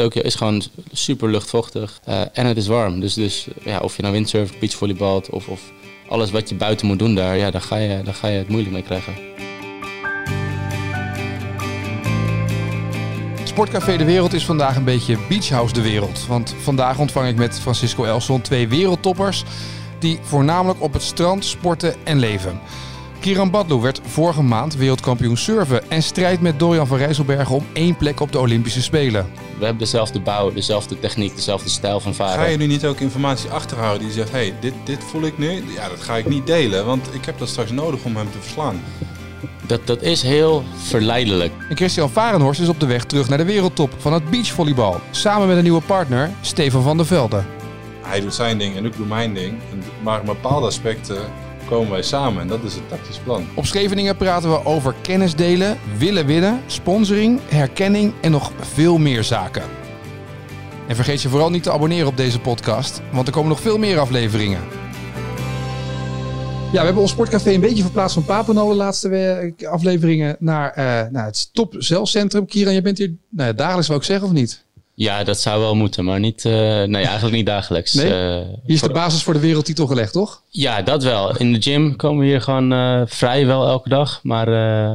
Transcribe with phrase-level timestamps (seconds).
[0.00, 0.62] Tokio is gewoon
[0.92, 3.00] super luchtvochtig eh, en het is warm.
[3.00, 5.60] Dus, dus ja, of je nou windsurft, beachvolleybalt of, of
[6.08, 8.48] alles wat je buiten moet doen daar, ja, daar, ga je, daar ga je het
[8.48, 9.14] moeilijk mee krijgen.
[13.44, 16.26] Sportcafé De Wereld is vandaag een beetje Beachhouse De Wereld.
[16.26, 19.44] Want vandaag ontvang ik met Francisco Elson twee wereldtoppers
[19.98, 22.60] die voornamelijk op het strand sporten en leven.
[23.20, 27.96] Kiran Badlou werd vorige maand wereldkampioen surfen en strijdt met Dorian van Rijsselbergen om één
[27.96, 29.26] plek op de Olympische Spelen.
[29.58, 32.38] We hebben dezelfde bouw, dezelfde techniek, dezelfde stijl van varen.
[32.38, 35.50] Ga je nu niet ook informatie achterhouden die zegt, hey, dit, dit voel ik nu,
[35.74, 38.38] ja, dat ga ik niet delen, want ik heb dat straks nodig om hem te
[38.40, 38.80] verslaan.
[39.66, 41.52] Dat, dat is heel verleidelijk.
[41.68, 45.00] En Christian Varenhorst is op de weg terug naar de wereldtop van het beachvolleybal.
[45.10, 47.42] Samen met een nieuwe partner, Stefan van der Velde.
[48.02, 49.58] Hij doet zijn ding en ik doe mijn ding.
[50.02, 51.22] Maar in bepaalde aspecten
[51.70, 53.46] komen wij samen en dat is het tactisch plan.
[53.54, 59.24] Op Scheveningen praten we over kennis delen, willen winnen, sponsoring, herkenning en nog veel meer
[59.24, 59.62] zaken.
[60.88, 63.78] En vergeet je vooral niet te abonneren op deze podcast, want er komen nog veel
[63.78, 64.60] meer afleveringen.
[66.72, 70.84] Ja, we hebben ons sportcafé een beetje verplaatst van Papeno de laatste afleveringen naar, uh,
[71.10, 72.46] naar het top zelfcentrum.
[72.46, 74.64] Kieran, je bent hier nou ja, dagelijks, zou ik zeggen, of niet?
[75.00, 77.92] Ja, dat zou wel moeten, maar niet, uh, nee, eigenlijk niet dagelijks.
[77.92, 78.06] Nee?
[78.06, 80.42] Uh, hier is de basis voor de wereldtitel gelegd, toch?
[80.48, 81.36] Ja, dat wel.
[81.36, 84.20] In de gym komen we hier gewoon uh, vrij wel elke dag.
[84.22, 84.48] Maar,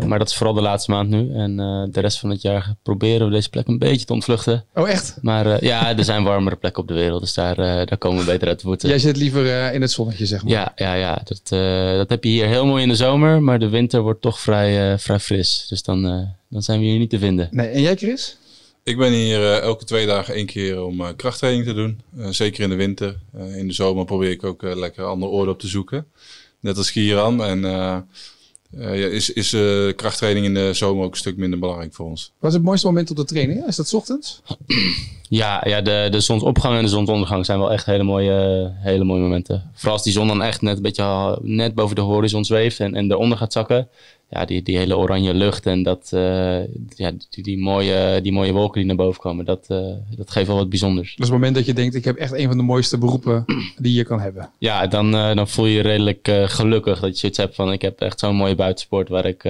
[0.08, 1.34] maar dat is vooral de laatste maand nu.
[1.34, 1.56] En
[1.92, 4.64] de rest van het jaar proberen we deze plek een beetje te ontvluchten.
[4.76, 5.18] Oh, echt?
[5.22, 7.22] Maar ja, er zijn warmere plekken op de wereld.
[7.22, 8.90] Dus daar, daar komen we beter uit voeten.
[8.90, 10.52] Jij zit liever in het zonnetje, zeg maar.
[10.52, 11.22] Ja, ja, ja.
[11.24, 11.60] Dat,
[11.98, 13.42] dat heb je hier heel mooi in de zomer.
[13.42, 15.66] Maar de winter wordt toch vrij, vrij fris.
[15.70, 16.02] Dus dan,
[16.50, 17.48] dan zijn we hier niet te vinden.
[17.52, 17.68] Nee.
[17.68, 18.38] En jij, Chris?
[18.86, 22.02] Ik ben hier uh, elke twee dagen één keer om uh, krachttraining te doen.
[22.18, 23.20] Uh, zeker in de winter.
[23.34, 26.08] in de zomer probeer ik ook lekker andere oorden op te zoeken.
[26.60, 27.44] Net als Kieran.
[27.44, 27.62] En
[28.70, 29.50] ja, is, is
[29.96, 32.32] krachttraining in de zomer ook een stuk minder belangrijk voor ons.
[32.40, 33.66] Wat is het mooiste moment op de training?
[33.68, 34.42] Is dat ochtends?
[35.30, 39.22] Ja, ja de, de zonsopgang en de zonsondergang zijn wel echt hele mooie, hele mooie
[39.22, 39.72] momenten.
[39.74, 42.96] Vooral als die zon dan echt net een beetje net boven de horizon zweeft en,
[42.96, 43.90] en eronder gaat zakken
[44.30, 46.60] ja, die, die hele oranje lucht en dat, uh,
[46.90, 50.48] ja, die, die, mooie, die mooie wolken die naar boven komen, dat, uh, dat geeft
[50.48, 51.10] wel wat bijzonders.
[51.10, 53.46] Dat is het moment dat je denkt, ik heb echt een van de mooiste beroepen
[53.78, 54.50] die je kan hebben.
[54.58, 57.82] Ja, dan, uh, dan voel je je redelijk gelukkig dat je zoiets hebt van, ik
[57.82, 59.42] heb echt zo'n mooie buitensport waar ik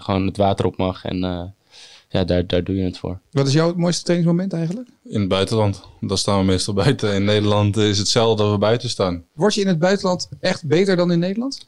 [0.00, 1.52] gewoon het water op mag en
[2.14, 3.18] ja, daar, daar doe je het voor.
[3.30, 4.88] Wat is jouw mooiste trainingsmoment eigenlijk?
[5.04, 5.82] In het buitenland.
[6.00, 7.14] Daar staan we meestal buiten.
[7.14, 9.24] In Nederland is het zelden dat we buiten staan.
[9.32, 11.66] Word je in het buitenland echt beter dan in Nederland?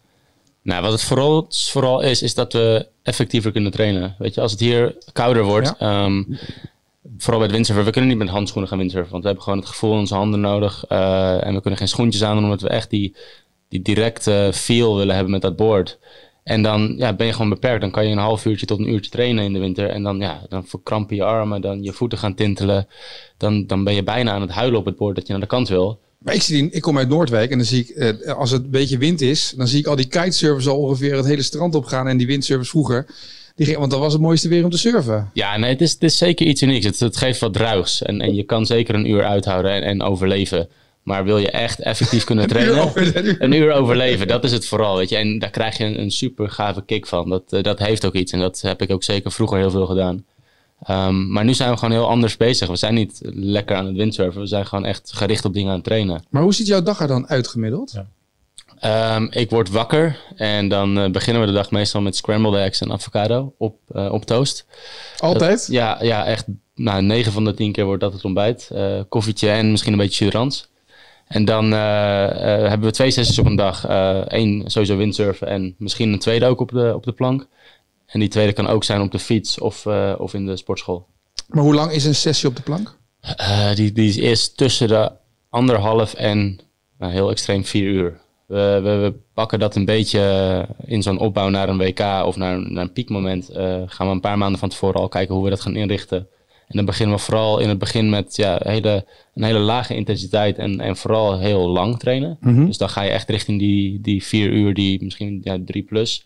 [0.67, 4.15] Nou, wat het vooral, vooral is, is dat we effectiever kunnen trainen.
[4.19, 6.23] Weet je, als het hier kouder wordt, ehm,
[7.19, 9.59] vooral bij het windsurfen, we kunnen niet met handschoenen gaan windsurfen, want we hebben gewoon
[9.61, 12.61] het gevoel in onze handen nodig uh, en we kunnen geen schoentjes aan doen, omdat
[12.61, 13.17] we echt die,
[13.69, 15.99] die directe feel willen hebben met dat board.
[16.43, 17.81] En dan ja, ben je gewoon beperkt.
[17.81, 19.89] Dan kan je een half uurtje tot een uurtje trainen in de winter.
[19.89, 22.89] En dan, ja, dan verkrampen je armen, dan je voeten gaan tintelen.
[23.37, 25.49] Dan, dan ben je bijna aan het huilen op het boord dat je naar de
[25.49, 26.01] kant wil.
[26.19, 28.71] Maar ik, zie, ik kom uit Noordwijk en dan zie ik, eh, als het een
[28.71, 31.85] beetje wind is, dan zie ik al die kitesurfers al ongeveer het hele strand op
[31.85, 32.09] gaan.
[32.09, 33.07] En die windsurfers vroeger,
[33.55, 35.31] die ging, want dat was het mooiste weer om te surfen.
[35.33, 36.85] Ja, nee, het is, het is zeker iets unieks.
[36.85, 38.03] Het, het geeft wat druigs.
[38.03, 40.69] En, en je kan zeker een uur uithouden en, en overleven.
[41.03, 42.93] Maar wil je echt effectief kunnen trainen,
[43.43, 44.97] een uur, overleven, dat is het vooral.
[44.97, 45.17] Weet je?
[45.17, 47.29] En daar krijg je een, een super gave kick van.
[47.29, 48.33] Dat, eh, dat heeft ook iets.
[48.33, 50.25] En dat heb ik ook zeker vroeger heel veel gedaan.
[50.91, 52.69] Um, maar nu zijn we gewoon heel anders bezig.
[52.69, 54.41] We zijn niet lekker aan het windsurfen.
[54.41, 56.25] We zijn gewoon echt gericht op dingen aan het trainen.
[56.31, 57.93] Maar hoe ziet jouw dag er dan uitgemiddeld?
[57.93, 58.07] Ja.
[59.15, 62.81] Um, ik word wakker en dan uh, beginnen we de dag meestal met scrambled eggs
[62.81, 64.67] en avocado op, uh, op toast.
[65.19, 65.59] Altijd?
[65.59, 66.45] Dat, ja, ja, echt.
[66.75, 68.71] Nou, 9 van de 10 keer wordt dat het ontbijt.
[68.73, 70.69] Uh, koffietje en misschien een beetje jurans.
[71.27, 73.85] En dan hebben we twee sessies op een dag.
[74.27, 77.47] Eén sowieso windsurfen en misschien een tweede ook op de, op de plank.
[78.17, 81.07] En die tweede kan ook zijn op de fiets of, uh, of in de sportschool.
[81.49, 82.97] Maar hoe lang is een sessie op de plank?
[83.41, 85.13] Uh, die, die is tussen de
[85.51, 86.61] anderhalf en
[86.99, 88.21] nou, heel extreem vier uur.
[88.47, 92.71] We, we, we, pakken dat een beetje in zo'n opbouw naar een WK of naar,
[92.71, 93.51] naar een piekmoment.
[93.51, 96.29] Uh, gaan we een paar maanden van tevoren al kijken hoe we dat gaan inrichten.
[96.69, 100.59] En dan beginnen we vooral in het begin met ja, hele, een hele lage intensiteit
[100.59, 102.37] en, en vooral heel lang trainen.
[102.41, 102.67] Mm -hmm.
[102.67, 106.25] Dus dan ga je echt richting die, die vier uur, die misschien ja, drie plus.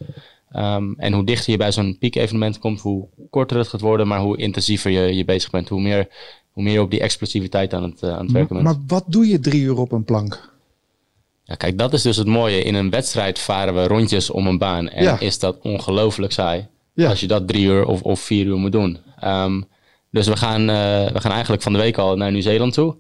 [0.57, 4.21] Um, en hoe dichter je bij zo'n piekevenement komt, hoe korter het gaat worden, maar
[4.21, 5.69] hoe intensiever je, je bezig bent.
[5.69, 6.09] Hoe meer,
[6.53, 8.67] hoe meer je op die explosiviteit aan het, uh, aan het werken bent.
[8.67, 10.51] Maar wat doe je drie uur op een plank?
[11.45, 12.63] Ja, kijk, dat is dus het mooie.
[12.63, 14.89] In een wedstrijd varen we rondjes om een baan.
[14.89, 15.21] En ja.
[15.21, 16.67] is dat ongelooflijk saai.
[16.95, 17.09] Ja.
[17.09, 18.99] Als je dat drie uur of, of vier uur moet doen.
[19.25, 19.65] Um,
[20.11, 20.67] dus we gaan, uh,
[21.13, 22.97] we gaan eigenlijk van de week al naar Nieuw-Zeeland toe.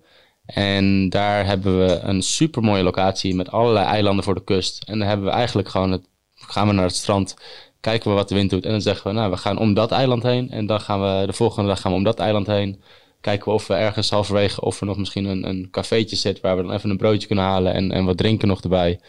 [0.46, 4.82] En daar hebben we een super mooie locatie met allerlei eilanden voor de kust.
[4.84, 6.08] En dan hebben we eigenlijk gewoon het
[6.48, 7.36] gaan we naar het strand,
[7.80, 8.64] kijken we wat de wind doet.
[8.64, 10.50] En dan zeggen we, nou, we gaan om dat eiland heen.
[10.50, 12.82] En dan gaan we de volgende dag gaan we om dat eiland heen.
[13.20, 16.56] kijken we of we ergens halverwege of er nog misschien een, een cafeetje zit waar
[16.56, 19.00] we dan even een broodje kunnen halen en, en wat drinken nog erbij.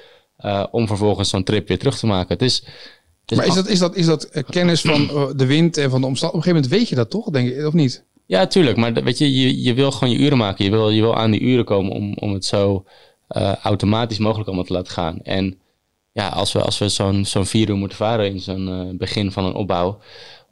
[0.45, 2.33] Uh, om vervolgens zo'n trip weer terug te maken.
[2.33, 2.56] Het is,
[3.22, 5.77] het is maar is dat, is dat, is dat eh, kennis van uh, de wind
[5.77, 6.30] en van de omstandigheden?
[6.30, 8.06] Op een gegeven moment weet je dat toch, denk je, of niet?
[8.25, 8.77] Ja, tuurlijk.
[8.77, 10.66] Maar weet je, je, je wil gewoon je uren maken.
[10.66, 12.86] Je wil, je wil aan die uren komen om, om het zo
[13.62, 15.19] automatisch mogelijk allemaal te laten gaan.
[15.24, 15.61] En
[16.13, 19.31] ja, als we, als we zo'n zo'n vier uur moeten varen in zo'n uh, begin
[19.31, 20.00] van een opbouw,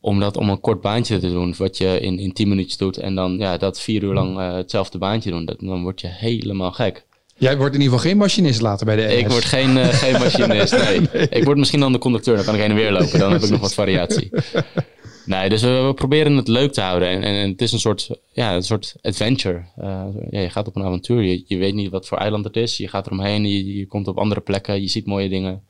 [0.01, 2.97] om dat om een kort baantje te doen, wat je in, in tien minuutjes doet,
[2.97, 6.07] en dan ja, dat vier uur lang uh, hetzelfde baantje doen, dat, dan word je
[6.07, 7.05] helemaal gek.
[7.37, 9.13] Jij wordt in ieder geval geen machinist later bij de NS.
[9.13, 11.01] Ik word geen, uh, geen machinist, nee.
[11.13, 11.29] nee.
[11.29, 13.41] Ik word misschien dan de conducteur, dan kan ik heen en weer lopen, dan heb
[13.41, 14.29] ik nog wat variatie.
[15.29, 17.09] Nee, dus we, proberen het leuk te houden.
[17.09, 19.63] En, en, het is een soort, ja, een soort adventure.
[19.79, 21.21] Uh, ja, je gaat op een avontuur.
[21.21, 22.77] Je, je, weet niet wat voor eiland het is.
[22.77, 23.45] Je gaat eromheen.
[23.45, 24.81] Je, je komt op andere plekken.
[24.81, 25.63] Je ziet mooie dingen.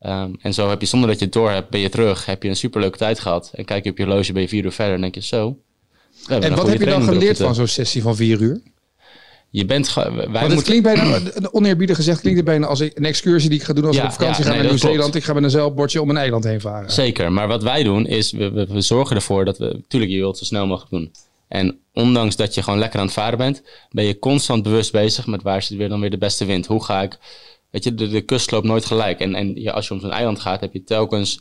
[0.00, 2.26] Um, en zo heb je, zonder dat je het door hebt, ben je terug.
[2.26, 3.50] Heb je een superleuke tijd gehad.
[3.54, 4.94] En kijk je op je horloge, ben je vier uur verder.
[4.94, 5.58] En denk je zo.
[6.28, 8.60] En wat heb je dan geleerd van zo'n sessie van vier uur?
[9.52, 9.94] Je bent.
[9.94, 11.20] Wij het klinkt bijna,
[11.50, 14.08] oneerbiedig gezegd, klinkt het bijna als een excursie die ik ga doen als ja, ik
[14.08, 15.14] op vakantie ja, ga nee, naar Nieuw-Zeeland.
[15.14, 16.90] Ik ga met een zeilbordje om een eiland heen varen.
[16.90, 20.18] Zeker, maar wat wij doen is, we, we, we zorgen ervoor dat we, tuurlijk, je
[20.18, 21.12] wilt zo snel mogelijk doen.
[21.48, 25.26] En ondanks dat je gewoon lekker aan het varen bent, ben je constant bewust bezig
[25.26, 26.66] met waar zit weer dan weer de beste wind.
[26.66, 27.18] Hoe ga ik,
[27.70, 29.20] weet je, de, de kust loopt nooit gelijk.
[29.20, 31.40] En, en ja, als je om zo'n eiland gaat, heb je telkens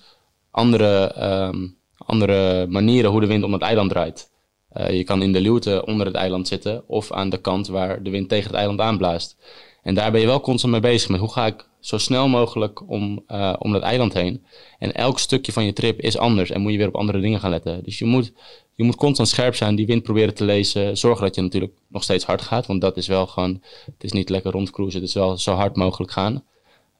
[0.51, 1.15] andere,
[1.47, 4.30] um, andere manieren hoe de wind om het eiland draait.
[4.77, 8.03] Uh, je kan in de luwte onder het eiland zitten of aan de kant waar
[8.03, 9.37] de wind tegen het eiland aanblaast.
[9.83, 12.89] En daar ben je wel constant mee bezig met hoe ga ik zo snel mogelijk
[12.89, 14.45] om, uh, om dat eiland heen.
[14.79, 17.39] En elk stukje van je trip is anders en moet je weer op andere dingen
[17.39, 17.83] gaan letten.
[17.83, 18.33] Dus je moet,
[18.75, 20.97] je moet constant scherp zijn, die wind proberen te lezen.
[20.97, 24.11] Zorgen dat je natuurlijk nog steeds hard gaat, want dat is wel gewoon, het is
[24.11, 26.43] niet lekker rondcruisen, het is wel zo hard mogelijk gaan.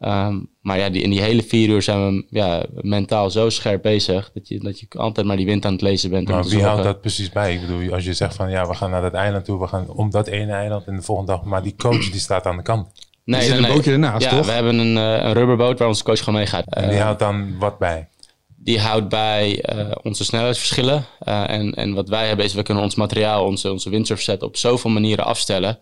[0.04, 3.82] Um, maar ja, die, in die hele vier uur zijn we ja, mentaal zo scherp
[3.82, 6.28] bezig dat je, dat je altijd maar die wind aan het lezen bent.
[6.28, 7.54] Maar wie houdt dat precies bij?
[7.54, 9.90] Ik bedoel, als je zegt van ja, we gaan naar dat eiland toe, we gaan
[9.90, 12.64] om dat ene eiland en de volgende dag, maar die coach die staat aan de
[12.64, 12.92] kant.
[13.24, 14.46] Nee, die zit nee, een bootje ernaast, ja, toch?
[14.46, 16.66] we hebben een, uh, een rubberboot waar onze coach gewoon meegaat.
[16.68, 18.08] En die uh, houdt dan wat bij?
[18.56, 21.06] Die houdt bij uh, onze snelheidsverschillen.
[21.20, 24.58] en, en wat wij hebben is, we kunnen ons materiaal, onze, onze windsurf set op
[24.58, 25.80] zoveel manieren afstellen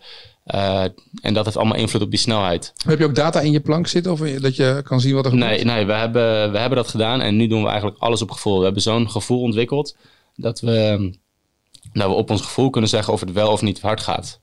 [0.55, 0.83] uh,
[1.21, 2.73] en dat heeft allemaal invloed op die snelheid.
[2.85, 5.31] Heb je ook data in je plank zitten of dat je kan zien wat er
[5.31, 5.49] gebeurt?
[5.49, 8.31] Nee, nee we, hebben, we hebben dat gedaan en nu doen we eigenlijk alles op
[8.31, 8.57] gevoel.
[8.57, 9.95] We hebben zo'n gevoel ontwikkeld
[10.35, 11.09] dat we,
[11.93, 14.39] dat we op ons gevoel kunnen zeggen of het wel of niet hard gaat.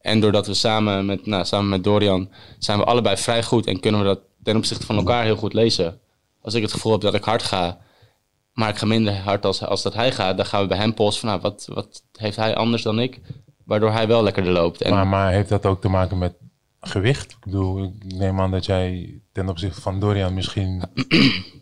[0.00, 3.80] En doordat we samen met, nou, samen met Dorian zijn we allebei vrij goed en
[3.80, 6.00] kunnen we dat ten opzichte van elkaar heel goed lezen.
[6.42, 7.78] Als ik het gevoel heb dat ik hard ga,
[8.52, 10.94] maar ik ga minder hard als, als dat hij gaat, dan gaan we bij hem
[10.94, 13.20] polsen van nou, wat, wat heeft hij anders dan ik?
[13.64, 14.82] Waardoor hij wel lekkerder loopt.
[14.82, 16.34] En maar, maar heeft dat ook te maken met
[16.80, 17.30] gewicht?
[17.30, 20.82] Ik bedoel, ik neem aan dat jij ten opzichte van Dorian misschien...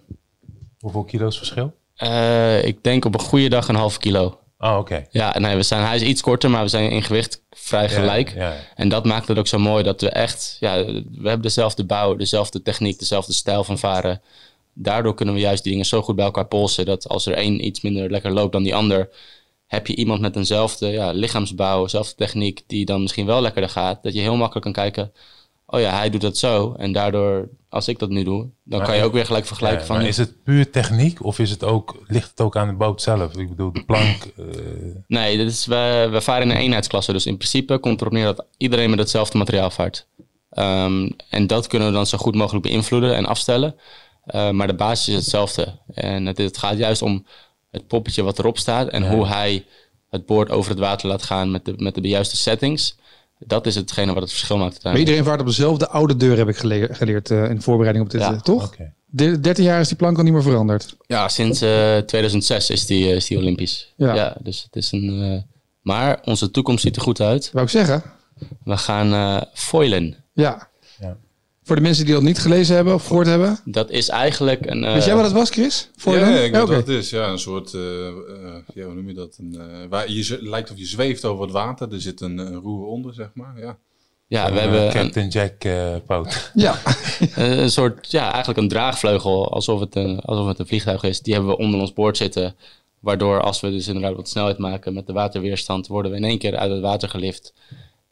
[0.80, 1.74] hoeveel kilo's verschil?
[1.96, 4.38] Uh, ik denk op een goede dag een half kilo.
[4.58, 5.06] Oh, oké.
[5.10, 8.34] Ja, nee, we zijn, hij is iets korter, maar we zijn in gewicht vrij gelijk.
[8.34, 8.56] Ja, ja.
[8.74, 12.16] En dat maakt het ook zo mooi dat we echt, ja, we hebben dezelfde bouw,
[12.16, 14.22] dezelfde techniek, dezelfde stijl van varen.
[14.74, 17.66] Daardoor kunnen we juist die dingen zo goed bij elkaar polsen dat als er één
[17.66, 19.08] iets minder lekker loopt dan die ander,
[19.72, 24.02] heb je iemand met eenzelfde ja, lichaamsbouw, dezelfde techniek, die dan misschien wel lekkerder gaat,
[24.02, 25.12] dat je heel makkelijk kan kijken,
[25.66, 26.74] oh ja, hij doet dat zo.
[26.78, 29.80] En daardoor, als ik dat nu doe, dan maar kan je ook weer gelijk vergelijken
[29.80, 29.96] ja, van...
[29.96, 33.02] Maar is het puur techniek of is het ook, ligt het ook aan de boot
[33.02, 33.36] zelf?
[33.36, 34.24] Ik bedoel, de plank...
[34.36, 34.46] Uh...
[35.06, 37.12] Nee, dit is, we, we varen in een eenheidsklasse.
[37.12, 40.06] Dus in principe komt erop neer dat iedereen met hetzelfde materiaal vaart.
[40.50, 43.74] Um, en dat kunnen we dan zo goed mogelijk beïnvloeden en afstellen.
[44.34, 45.78] Uh, maar de basis is hetzelfde.
[45.94, 47.26] En het, het gaat juist om
[47.72, 49.64] het poppetje wat erop staat en hoe hij
[50.10, 52.96] het boord over het water laat gaan met de, met de juiste settings.
[53.38, 54.84] Dat is hetgene wat het verschil maakt.
[54.84, 58.10] Maar iedereen vaart op dezelfde oude deur, heb ik geleerd, geleerd uh, in voorbereiding op
[58.10, 58.32] dit, ja.
[58.32, 58.66] uh, toch?
[58.66, 58.92] Okay.
[59.06, 60.96] De, 13 jaar is die plank al niet meer veranderd.
[61.06, 63.92] Ja, sinds uh, eh, 2006 is die, is die Olympisch.
[63.96, 64.14] Ja.
[64.14, 64.36] ja.
[64.40, 65.44] dus het is een.
[65.80, 67.50] maar onze toekomst ziet er goed uit.
[67.52, 68.02] Wou ik zeggen?
[68.64, 70.16] We gaan foilen.
[70.32, 70.70] Ja.
[71.64, 73.58] Voor de mensen die dat niet gelezen hebben of gehoord hebben?
[73.64, 74.82] Dat is eigenlijk een...
[74.82, 74.92] Uh...
[74.92, 75.90] Weet jij wat het was, Chris?
[75.96, 76.76] Voor ja, ja, ik weet ja, okay.
[76.76, 77.10] wat het is.
[77.10, 77.72] Ja, een soort...
[77.72, 78.14] Uh, uh,
[78.74, 79.38] ja, hoe noem je dat?
[79.40, 81.92] Een, waar je lijkt of je zweeft over het water.
[81.92, 83.58] Er zit een, een roer onder, zeg maar.
[83.58, 83.78] Ja,
[84.26, 84.90] ja we hebben...
[84.90, 85.54] Captain Jack
[86.06, 86.50] poot.
[86.54, 86.80] Ja.
[87.34, 88.10] een soort...
[88.10, 89.52] Ja, eigenlijk een draagvleugel.
[89.52, 91.20] Alsof het, een, alsof het een vliegtuig is.
[91.20, 92.56] Die hebben we onder ons boord zitten.
[93.00, 95.86] Waardoor als we dus inderdaad wat snelheid maken met de waterweerstand...
[95.86, 97.52] worden we in één keer uit het water gelift...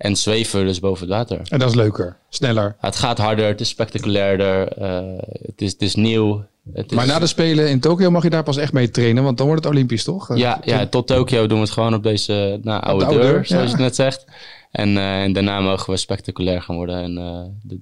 [0.00, 1.40] En zweven dus boven het water.
[1.48, 2.76] En dat is leuker, sneller.
[2.78, 6.44] Het gaat harder, het is spectaculairder, uh, het, is, het is nieuw.
[6.72, 6.96] Het is...
[6.96, 9.46] Maar na de Spelen in Tokio mag je daar pas echt mee trainen, want dan
[9.46, 10.36] wordt het Olympisch, toch?
[10.36, 13.32] Ja, ja tot Tokio doen we het gewoon op deze nou, oude, de oude deur,
[13.32, 13.76] deur, zoals ja.
[13.76, 14.24] je het net zegt.
[14.70, 17.78] En, uh, en, daarna mogen we spectaculair gaan worden en uh, de,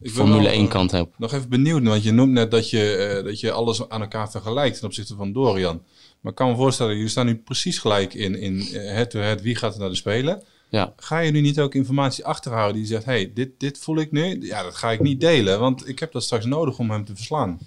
[0.00, 1.14] de Formule 1 kant hebben.
[1.16, 4.76] Nog even benieuwd, want je noemt net dat je, dat je alles aan elkaar vergelijkt
[4.78, 5.82] ten opzichte van Dorian.
[6.20, 9.74] Maar ik kan me voorstellen, jullie staan nu precies gelijk in, in het wie gaat
[9.74, 10.42] er naar de Spelen.
[10.72, 10.92] Ja.
[10.96, 14.46] Ga je nu niet ook informatie achterhouden die zegt, hey, dit, dit voel ik nu,
[14.46, 17.16] ja, dat ga ik niet delen, want ik heb dat straks nodig om hem te
[17.16, 17.58] verslaan.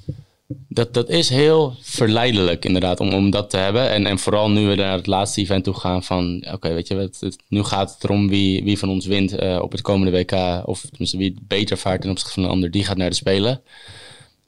[0.47, 3.89] Dat, dat is heel verleidelijk inderdaad om, om dat te hebben.
[3.89, 6.45] En, en vooral nu we naar het laatste event toe gaan van...
[6.51, 9.59] Oké, weet je, het, het, nu gaat het erom wie, wie van ons wint uh,
[9.61, 10.67] op het komende WK.
[10.67, 12.71] Of tenminste wie beter vaart ten opzichte van de ander.
[12.71, 13.61] Die gaat naar de Spelen.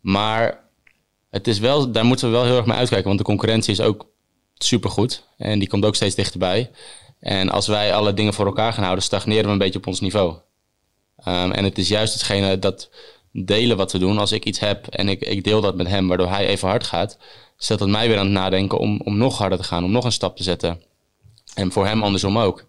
[0.01, 0.63] Maar
[1.29, 3.07] het is wel, daar moeten we wel heel erg mee uitkijken.
[3.07, 4.07] Want de concurrentie is ook
[4.57, 5.23] supergoed.
[5.37, 6.69] En die komt ook steeds dichterbij.
[7.27, 9.03] En als wij alle dingen voor elkaar gaan houden...
[9.03, 10.35] stagneren we een beetje op ons niveau.
[11.27, 12.89] Um, en het is juist hetgene dat
[13.31, 14.17] delen wat we doen.
[14.17, 16.83] Als ik iets heb en ik, ik deel dat met hem, waardoor hij even hard
[16.83, 17.17] gaat,
[17.57, 20.05] zet dat mij weer aan het nadenken om, om nog harder te gaan, om nog
[20.05, 20.81] een stap te zetten.
[21.53, 22.65] En voor hem andersom ook.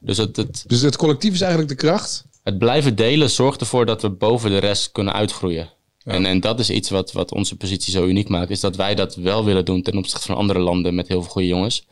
[0.00, 2.24] Dus het, het, dus het collectief is eigenlijk de kracht?
[2.42, 5.70] Het blijven delen zorgt ervoor dat we boven de rest kunnen uitgroeien.
[6.04, 8.94] En, en dat is iets wat, wat onze positie zo uniek maakt, is dat wij
[8.94, 11.86] dat wel willen doen ten opzichte van andere landen met heel veel goede jongens.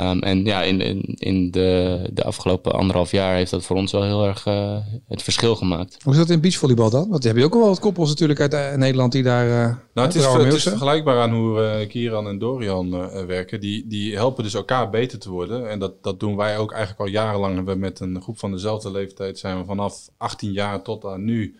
[0.00, 3.92] Um, en ja, in, in, in de, de afgelopen anderhalf jaar heeft dat voor ons
[3.92, 4.76] wel heel erg uh,
[5.08, 5.96] het verschil gemaakt.
[6.02, 7.08] Hoe is dat in beachvolleybal dan?
[7.08, 9.46] Want heb je ook wel wat koppels natuurlijk uit uh, Nederland die daar.
[9.46, 12.90] Uh, nou, het is, het is vergelijkbaar aan hoe Kieran en Dorian
[13.26, 13.60] werken.
[13.60, 15.70] Die, die helpen dus elkaar beter te worden.
[15.70, 17.54] En dat, dat doen wij ook eigenlijk al jarenlang.
[17.54, 21.24] Hebben we met een groep van dezelfde leeftijd zijn we vanaf 18 jaar tot aan
[21.24, 21.56] nu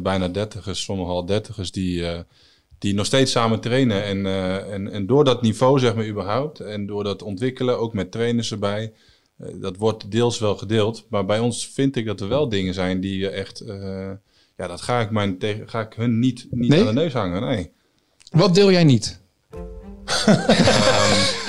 [0.00, 2.04] bijna dertigers, sommige al dertigers, die
[2.82, 4.04] die nog steeds samen trainen.
[4.04, 7.92] En, uh, en, en door dat niveau, zeg maar, überhaupt, en door dat ontwikkelen, ook
[7.92, 8.92] met trainers erbij,
[9.40, 11.06] uh, dat wordt deels wel gedeeld.
[11.08, 14.10] Maar bij ons vind ik dat er wel dingen zijn die je echt, uh,
[14.56, 16.80] ja, dat ga ik, mijn tegen, ga ik hun niet, niet nee?
[16.80, 17.70] aan de neus hangen, nee.
[18.30, 19.20] Wat deel jij niet?
[20.28, 20.36] um,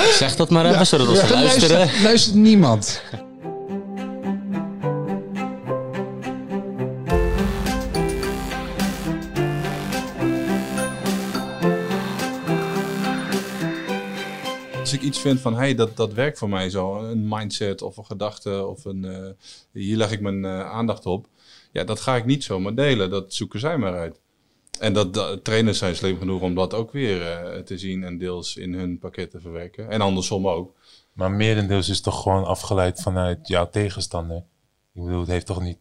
[0.23, 1.77] zeg dat maar even, ja, zodat we ja, luisteren.
[1.77, 3.01] Luistert, luistert niemand.
[14.93, 18.05] Ik iets vind van, hey, dat, dat werkt voor mij zo, een mindset of een
[18.05, 19.29] gedachte of een, uh,
[19.71, 21.27] hier leg ik mijn uh, aandacht op.
[21.71, 23.09] Ja, dat ga ik niet zomaar delen.
[23.09, 24.19] Dat zoeken zij maar uit.
[24.79, 28.55] En dat, trainers zijn slim genoeg om dat ook weer uh, te zien en deels
[28.55, 29.89] in hun pakket te verwerken.
[29.89, 30.75] En andersom ook.
[31.13, 34.37] Maar merendeels is toch gewoon afgeleid vanuit jouw tegenstander.
[34.93, 35.77] Ik bedoel, het heeft toch niet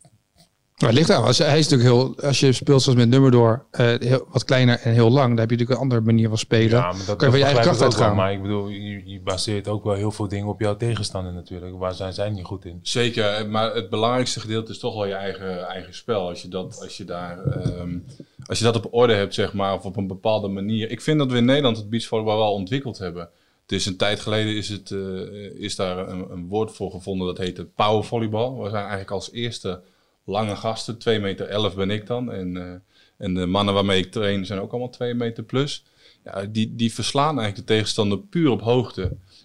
[0.78, 1.24] maar het ligt aan.
[1.24, 4.44] Als, hij is natuurlijk heel, als je speelt zoals met nummer door, uh, heel, wat
[4.44, 6.78] kleiner en heel lang, dan heb je natuurlijk een andere manier van spelen.
[6.78, 8.16] Ja, maar dat kan je van je eigen kracht uitgaan.
[8.16, 11.78] Maar ik bedoel, je, je, baseert ook wel heel veel dingen op jouw tegenstander natuurlijk.
[11.78, 12.78] Waar zijn zij niet goed in?
[12.82, 16.28] Zeker, maar het belangrijkste gedeelte is toch wel je eigen, eigen spel.
[16.28, 17.38] Als je dat, als je daar,
[17.78, 18.04] um,
[18.46, 20.90] als je dat op orde hebt, zeg maar, of op een bepaalde manier.
[20.90, 23.28] Ik vind dat we in Nederland het beachvolleybal wel ontwikkeld hebben.
[23.62, 27.26] Het is een tijd geleden is, het, uh, is daar een, een, woord voor gevonden
[27.26, 28.62] dat heet het powervolleybal.
[28.62, 29.80] We zijn eigenlijk als eerste
[30.24, 30.98] lange gasten.
[30.98, 32.32] 2 meter 11 ben ik dan.
[32.32, 32.72] En, uh,
[33.18, 35.84] en de mannen waarmee ik train zijn ook allemaal 2 meter plus.
[36.24, 39.02] Ja, die, die verslaan eigenlijk de tegenstander puur op hoogte.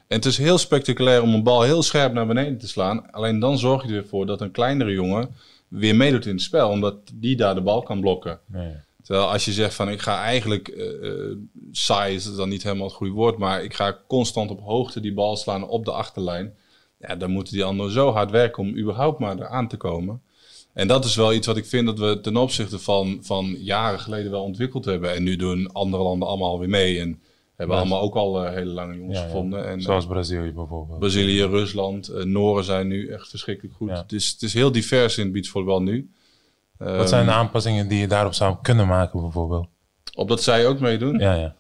[0.08, 3.12] En het is heel spectaculair om een bal heel scherp naar beneden te slaan.
[3.12, 5.36] Alleen dan zorg je ervoor dat een kleinere jongen
[5.68, 6.70] weer meedoet in het spel.
[6.70, 8.40] Omdat die daar de bal kan blokken.
[8.46, 8.74] Nee.
[9.04, 11.36] Terwijl als je zegt van ik ga eigenlijk, uh,
[11.72, 15.14] saai is dan niet helemaal het goede woord, maar ik ga constant op hoogte die
[15.14, 16.54] bal slaan op de achterlijn.
[17.00, 20.22] Ja, dan moeten die anderen zo hard werken om überhaupt maar eraan te komen.
[20.78, 24.00] En dat is wel iets wat ik vind dat we ten opzichte van, van jaren
[24.00, 25.14] geleden wel ontwikkeld hebben.
[25.14, 27.00] En nu doen andere landen allemaal weer mee.
[27.00, 27.22] En
[27.56, 29.68] hebben allemaal ook al uh, hele lange jongens gevonden.
[29.68, 31.00] En, Zoals Brazilië bijvoorbeeld.
[31.00, 33.90] Brazilië, Rusland, uh, Noren zijn nu echt verschrikkelijk goed.
[33.90, 36.12] Het, is, het is heel divers in het beachvolleybal nu.
[36.78, 39.68] Wat zijn de ehm, aanpassingen die je daarop zou kunnen maken bijvoorbeeld?
[40.16, 41.20] Op dat zij ook meedoen?
[41.20, 41.56] Ja, ja.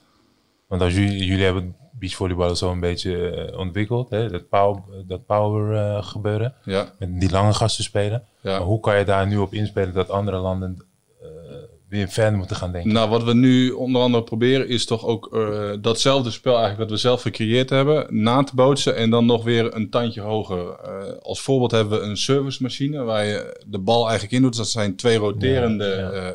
[0.68, 4.10] Want als jullie, jullie hebben beachvolleybal zo een beetje uh, ontwikkeld.
[4.10, 4.30] Hè?
[4.30, 6.54] Dat power, dat power uh, gebeuren.
[6.64, 6.94] Ja.
[7.00, 8.24] Met die lange gasten spelen.
[8.42, 8.58] Ja.
[8.58, 10.86] Maar hoe kan je daar nu op inspelen dat andere landen
[11.22, 11.28] uh,
[11.90, 12.94] weer verder moeten gaan denken?
[12.94, 15.32] Nou, wat we nu onder andere proberen is toch ook
[15.82, 19.76] datzelfde spel eigenlijk wat we zelf gecreëerd hebben, na te bootsen en dan nog weer
[19.76, 20.76] een tandje hoger.
[21.22, 24.58] als voorbeeld hebben we een servicemachine waar je de bal eigenlijk in doet.
[24.58, 25.86] Dat zijn twee roterende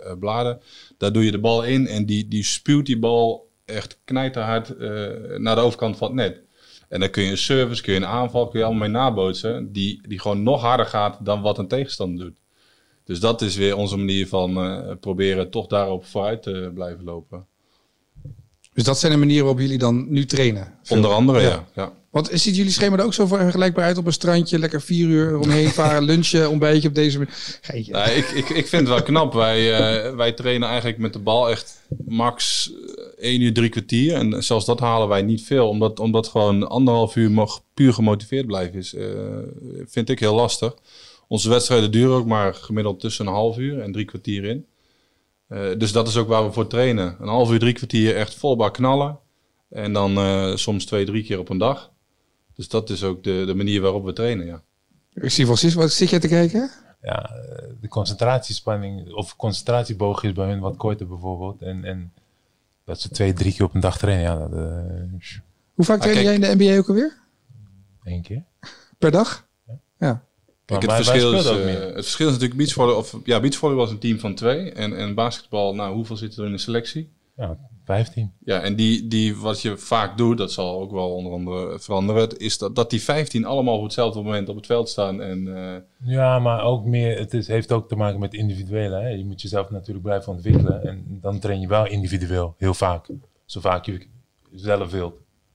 [0.04, 0.60] ja, bladen.
[0.98, 5.38] Daar doe je de bal in en die, die spuwt die bal echt knijterhard uh,
[5.38, 6.40] naar de overkant van het net.
[6.88, 9.72] En dan kun je een service, kun je een aanval, kun je allemaal mee nabootsen.
[9.72, 12.40] Die, die gewoon nog harder gaat dan wat een tegenstander doet.
[13.04, 17.46] Dus dat is weer onze manier van uh, proberen toch daarop vooruit te blijven lopen.
[18.72, 20.78] Dus dat zijn de manieren waarop jullie dan nu trainen?
[20.88, 21.66] Onder andere, ja.
[21.74, 21.92] ja.
[22.12, 24.58] Want ziet jullie schema er ook zo vergelijkbaar uit op een strandje?
[24.58, 27.34] Lekker vier uur omheen varen, lunchen, ontbijtje op deze manier?
[27.86, 29.32] Ja, ik, ik, ik vind het wel knap.
[29.32, 32.70] Wij, uh, wij trainen eigenlijk met de bal echt max
[33.18, 34.14] 1 uur, drie kwartier.
[34.14, 35.68] En zelfs dat halen wij niet veel.
[35.68, 38.94] Omdat, omdat gewoon anderhalf uur mag puur gemotiveerd blijven is.
[38.94, 39.06] Uh,
[39.86, 40.74] vind ik heel lastig.
[41.28, 44.66] Onze wedstrijden duren ook maar gemiddeld tussen een half uur en drie kwartier in.
[45.48, 47.16] Uh, dus dat is ook waar we voor trainen.
[47.20, 49.18] Een half uur, drie kwartier echt volbaar knallen.
[49.72, 51.91] En dan eh, soms twee, drie keer op een dag.
[52.54, 54.62] Dus dat is ook de, de manier waarop we trainen, ja.
[55.14, 56.70] Ik zie Francis, wat zit jij te kijken?
[57.02, 61.62] Ja, eh, de concentratiespanning of concentratieboog is bij hun wat korter bijvoorbeeld.
[61.62, 62.12] En, en
[62.84, 65.32] dat ze twee, drie keer op een dag trainen, ja, dat uh,
[65.74, 67.20] Hoe vaak train kijk- jij in de NBA ook alweer?
[68.04, 68.42] één keer.
[68.98, 69.46] Per dag?
[69.98, 73.90] Maar Kijk, het, verschil is, eh, het verschil is natuurlijk beachvolley, of ja, beachvolleybal is
[73.90, 74.72] een team van twee.
[74.72, 77.10] En, en basketbal, nou, hoeveel zitten er in de selectie?
[77.36, 77.56] Ja,
[77.92, 78.32] 15.
[78.44, 82.38] Ja, en die, die, wat je vaak doet, dat zal ook wel onder andere veranderen,
[82.38, 85.22] is dat, dat die 15 allemaal op hetzelfde moment op het veld staan.
[85.22, 85.76] En eh,
[86.14, 89.00] Ja, maar ook meer, het is, heeft ook te maken met individuele.
[89.00, 89.08] Hè?
[89.08, 90.82] Je moet jezelf natuurlijk blijven ontwikkelen.
[90.84, 93.06] En dan train je wel individueel, heel vaak.
[93.44, 94.06] Zo vaak je
[94.52, 95.14] zelf wilt,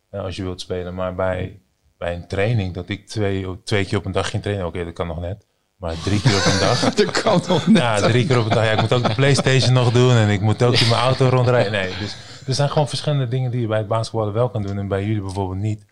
[0.10, 0.94] hè, als je wilt spelen.
[0.94, 1.60] Maar bij,
[1.98, 4.94] bij een training, dat ik twee, twee keer op een dag ging trainen, oké, dat
[4.94, 5.47] kan nog net.
[5.78, 6.94] Maar drie keer op een dag.
[6.94, 7.78] Dat kan nog net.
[7.78, 8.64] Ja, drie keer op een dag.
[8.66, 11.28] Ja, ik moet ook de PlayStation nog doen en ik moet ook in mijn auto
[11.30, 11.72] rondrijden.
[11.72, 12.16] Nee, dus
[12.48, 15.06] er zijn gewoon verschillende dingen die je bij het basketballen wel kan doen en bij
[15.06, 15.86] jullie bijvoorbeeld niet.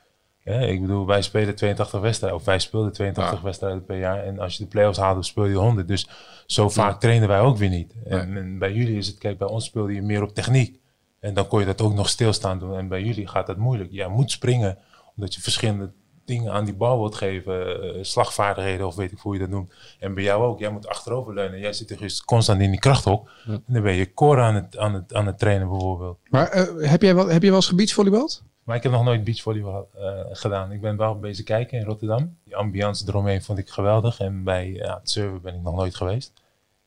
[0.44, 3.44] Ja, ik bedoel, wij spelen 82 wedstrijden, of wij speelden 82 Ja.
[3.44, 4.24] wedstrijden per jaar.
[4.24, 5.88] En als je de play-offs haalt, dan speel je 100.
[5.88, 6.08] Dus
[6.46, 7.94] zo vaak trainen wij ook weer niet.
[8.06, 10.80] En, en bij jullie is het, kijk, bij ons speelde je meer op techniek.
[11.20, 12.78] En dan kon je dat ook nog stilstaan doen.
[12.78, 13.92] En bij jullie gaat dat moeilijk.
[13.92, 14.78] Jij moet springen,
[15.16, 15.92] omdat je verschillende
[16.26, 17.84] dingen aan die bal wilt geven.
[17.96, 19.74] eh, slagvaardigheden of weet ik hoe je dat noemt.
[20.00, 20.60] En bij jou ook.
[20.60, 21.60] Jij moet achteroverleunen.
[21.60, 23.30] Jij zit er dus constant in die krachthok.
[23.46, 26.18] En dan ben je core aan het, aan het, aan het trainen bijvoorbeeld.
[26.30, 28.44] Maar eh, heb, jij wel, heb je wel eens gebeachvolleybald?
[28.64, 30.72] Maar ik heb nog nooit beachvolleybal eh, gedaan.
[30.72, 32.38] Ik ben wel bezig kijken in Rotterdam.
[32.44, 34.20] Die ambiance eromheen vond ik geweldig.
[34.20, 36.34] En bij ja, het surfen ben ik nog nooit geweest.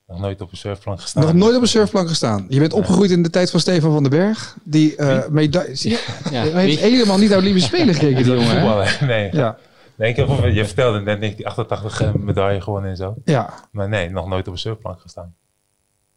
[0.09, 1.23] Nog nooit op een surfplank gestaan.
[1.23, 2.47] Nog nooit op een surfplank gestaan.
[2.49, 4.57] Je bent opgegroeid in de tijd van Stefan van den Berg.
[4.65, 5.99] Die eh medaille...
[6.31, 8.87] Ja, Hij heeft helemaal niet naar Olympische Spelen gekeken, die jongen.
[9.07, 9.29] Nee.
[9.33, 9.57] Ja.
[9.97, 13.15] nee ik heb, je vertelde net 1988 eh, medaille gewonnen en zo.
[13.25, 13.55] ja.
[13.73, 15.35] Maar nee, nog nooit op een surfplank gestaan.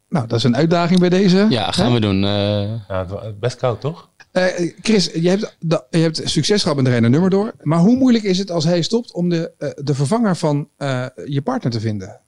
[0.10, 1.46] Nou, dat is een uitdaging bij deze.
[1.50, 2.24] Ja, gaan we doen.
[2.24, 2.62] eh.
[2.88, 4.10] Ja, het was best koud toch?
[4.32, 7.54] Eh, Chris, je hebt, da- je hebt succes gehad met Reiner Nummer door.
[7.62, 11.42] Maar hoe moeilijk is het als hij stopt om de, de vervanger van eh, je
[11.42, 12.20] partner te vinden?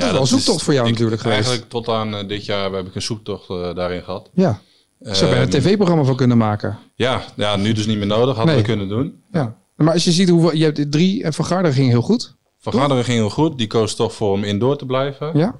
[0.00, 1.40] Dat is wel een zoektocht voor jou ik- natuurlijk geweest.
[1.40, 4.30] Eigenlijk tot aan eh, dit jaar heb ik een zoektocht eh, daarin gehad.
[4.34, 4.60] Ja.
[5.00, 6.78] Zou je er een Ehm, tv-programma van kunnen maken.
[6.94, 8.36] Ja, ja, nu dus niet meer nodig.
[8.36, 8.56] Hadden Nee.
[8.64, 9.22] we kunnen doen.
[9.30, 9.56] Ja.
[9.76, 10.54] Maar als je ziet hoeveel...
[10.56, 12.36] Je hebt drie en Van Garderen ging heel goed.
[12.58, 13.58] Van Garderen ging heel goed.
[13.58, 15.30] Die koos toch voor om indoor te blijven.
[15.38, 15.56] Ja.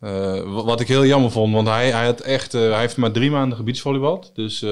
[0.00, 0.10] Eh,
[0.52, 3.30] wa- wat ik heel jammer vond, want hij, hij, had echt, hij heeft maar drie
[3.30, 4.30] maanden gebiedsvolleybald.
[4.34, 4.64] Dus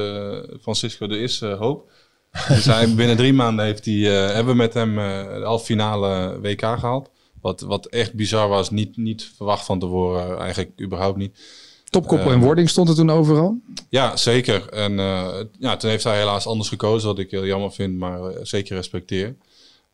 [0.62, 1.90] Francisco, er is hoop.
[2.48, 6.60] dus hij, binnen drie maanden heeft hij, hebben we met hem de halve finale WK
[6.60, 7.10] gehaald.
[7.44, 11.38] Wat, wat echt bizar was, niet, niet verwacht van tevoren, eigenlijk überhaupt niet.
[11.84, 13.60] Topkoppel Eh, en wording stond er toen overal.
[13.88, 14.68] Ja, zeker.
[14.68, 15.28] En eh,
[15.58, 18.76] ja, toen heeft hij helaas anders gekozen, wat ik heel jammer vind, maar eh, zeker
[18.76, 19.26] respecteer.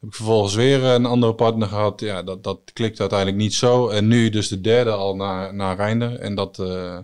[0.01, 2.01] Heb ik vervolgens weer een andere partner gehad.
[2.01, 3.89] Ja, dat, dat klikt uiteindelijk niet zo.
[3.89, 6.19] En nu dus de derde al naar, naar Reinder.
[6.19, 6.99] En dat, eh,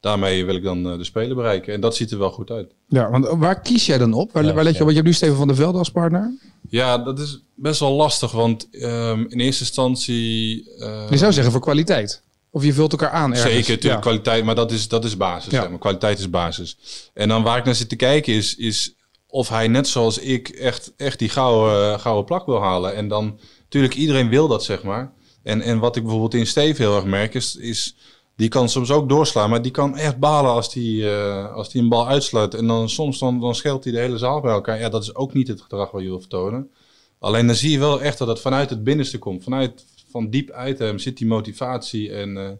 [0.00, 1.74] daarmee wil ik dan eh, de Spelen bereiken.
[1.74, 2.72] En dat ziet er wel goed uit.
[2.88, 4.32] Ja, want waar kies jij dan op?
[4.32, 4.84] Waar, Ja, waar let je ja.
[4.84, 4.92] op?
[4.92, 6.32] Want je hebt nu Steven van der Velde als partner.
[6.70, 8.30] Ja, dat is best wel lastig.
[8.32, 10.70] Want ehm, in eerste instantie...
[10.78, 12.22] eh, Je zou zeggen voor kwaliteit.
[12.50, 13.52] Of je vult elkaar aan ergens.
[13.52, 14.10] Zeker, natuurlijk Ja.
[14.10, 15.52] kwaliteit, maar dat is, dat is basis.
[15.52, 15.60] Ja.
[15.60, 15.78] Zeg maar.
[15.78, 16.76] Kwaliteit is basis.
[17.14, 18.94] En dan waar ik naar zit te kijken is, is
[19.26, 22.94] of hij net zoals ik echt, echt die gouden, gouden plak wil halen.
[22.94, 25.12] En dan, natuurlijk, iedereen wil dat, zeg maar.
[25.42, 27.94] En, en wat ik bijvoorbeeld in Steve heel erg merk, is, is
[28.40, 31.82] die kan soms ook doorslaan, maar die kan echt balen als die, eh, als die
[31.82, 32.54] een bal uitsluit.
[32.54, 34.78] En dan soms dan, dan scheelt hij de hele zaal bij elkaar.
[34.78, 36.70] Ja, dat is ook niet het gedrag wat je wil vertonen.
[37.18, 39.42] Alleen dan zie je wel echt dat het vanuit het binnenste komt.
[39.42, 42.12] Vanuit, van diep uit hem zit die motivatie.
[42.12, 42.50] En eh,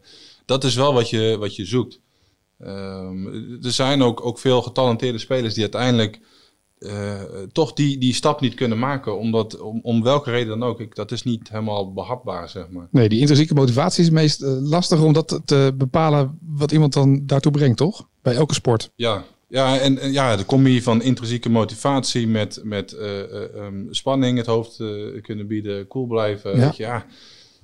[0.44, 2.00] dat is wel wat je, wat je zoekt.
[2.58, 3.26] Ehm,
[3.62, 6.20] er zijn ook, ook veel getalenteerde spelers die uiteindelijk
[6.80, 7.20] eh,
[7.52, 9.18] toch die, die stap niet kunnen maken.
[9.18, 10.80] Omdat, om, om welke reden dan ook.
[10.80, 12.88] Ik, dat is niet helemaal behapbaar, zeg maar.
[12.90, 16.92] Nee, die intrinsieke motivatie is het meest eh, lastig om dat te- bepalen wat iemand
[16.92, 18.08] dan daartoe brengt, toch?
[18.22, 18.90] Bij elke sport.
[18.94, 23.74] Ja, ja en, en ja, de combi van intrinsieke motivatie met, met eh, eh, ehm,
[23.90, 24.76] spanning, het hoofd
[25.22, 26.56] kunnen bieden, cool blijven.
[26.56, 26.64] Ja.
[26.64, 27.06] Weet je, ja,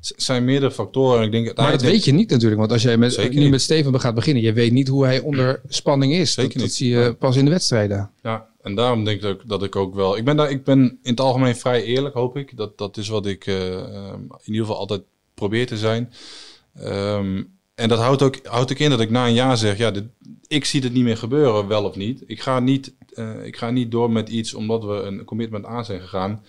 [0.00, 1.24] het zijn meerdere factoren.
[1.24, 2.60] Ik denk Maar dat weet je niet natuurlijk.
[2.60, 3.50] Want als jij met, Zeker nu niet.
[3.50, 6.32] met Steven gaat beginnen, je weet niet hoe hij onder spanning is.
[6.32, 6.76] Zeker dat, dat niet.
[6.76, 8.10] zie je pas in de wedstrijden.
[8.22, 10.16] Ja, en daarom denk ik dat ik ook wel.
[10.16, 12.56] Ik ben, daar, ik ben in het algemeen vrij eerlijk, hoop ik.
[12.56, 15.02] Dat, dat is wat ik eh, ehm, in ieder geval altijd
[15.34, 16.12] probeer te zijn.
[16.74, 17.42] Ehm,
[17.74, 19.92] en dat houdt ook, houdt ook in dat ik na een jaar zeg: ja,
[20.46, 22.22] ik zie het niet meer gebeuren, wel of niet.
[22.26, 25.84] Ik ga niet, eh, ik ga niet door met iets omdat we een commitment aan
[25.84, 26.44] zijn gegaan.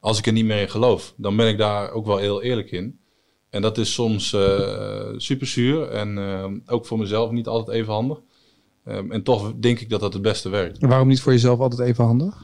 [0.00, 2.70] Als ik er niet meer in geloof, dan ben ik daar ook wel heel eerlijk
[2.70, 2.98] in.
[3.50, 7.92] En dat is soms eh super zuur en ehm, ook voor mezelf niet altijd even
[7.92, 8.20] handig.
[8.84, 10.78] Ehm, en toch denk ik dat dat het beste werkt.
[10.80, 12.42] Waarom niet voor jezelf altijd even handig?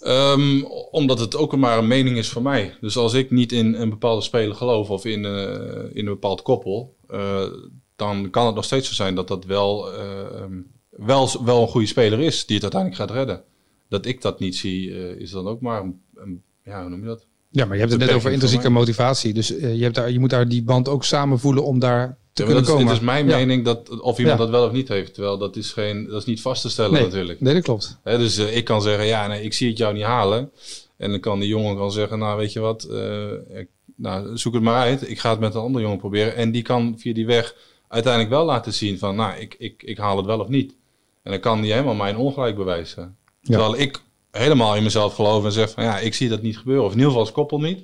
[0.00, 2.76] Ehm, omdat het ook maar een mening is van mij.
[2.80, 6.42] Dus als ik niet in een bepaalde speler geloof of in, eh, in een bepaald
[6.42, 7.42] koppel, eh,
[7.96, 10.52] dan kan het nog steeds zo zijn dat dat wel eh, ehm,
[10.90, 13.42] wel, wel een goede speler is die het uiteindelijk gaat redden.
[13.88, 17.00] Dat ik dat niet zie, eh, is dan ook maar een, een- ja, hoe noem
[17.00, 17.26] je dat?
[17.50, 19.32] Ja, maar je hebt het net over intrinsieke motivatie.
[19.34, 22.62] Dus je, hebt daar, je moet daar die band ook samen voelen om daar kunnen
[22.64, 22.92] dat is, komen.
[22.92, 23.36] het is mijn Ja.
[23.36, 24.44] mening dat of iemand Ja.
[24.44, 25.14] dat wel of niet heeft.
[25.14, 27.40] Terwijl dat is, geen, dat is niet vast te stellen Nee, natuurlijk.
[27.40, 27.98] nee, dat klopt.
[28.02, 30.50] Hè, dus eh, ik kan zeggen, ja, nee, ik zie het jou niet halen.
[30.96, 34.54] En dan kan die jongen kan zeggen, nou weet je wat, eh, ik- nou, zoek
[34.54, 35.10] het maar uit.
[35.10, 36.36] Ik ga het met een andere jongen proberen.
[36.36, 37.54] En die kan via die weg
[37.88, 40.74] uiteindelijk wel laten zien van, nou, ik, ik, ik haal het wel of niet.
[41.22, 43.16] En dan kan die helemaal mijn ongelijk bewijzen.
[43.40, 43.50] Ja.
[43.50, 46.84] Terwijl ik helemaal in mezelf geloof en zeg van, ja, ik zie dat niet gebeuren.
[46.84, 47.80] Of in ieder geval als koppel niet.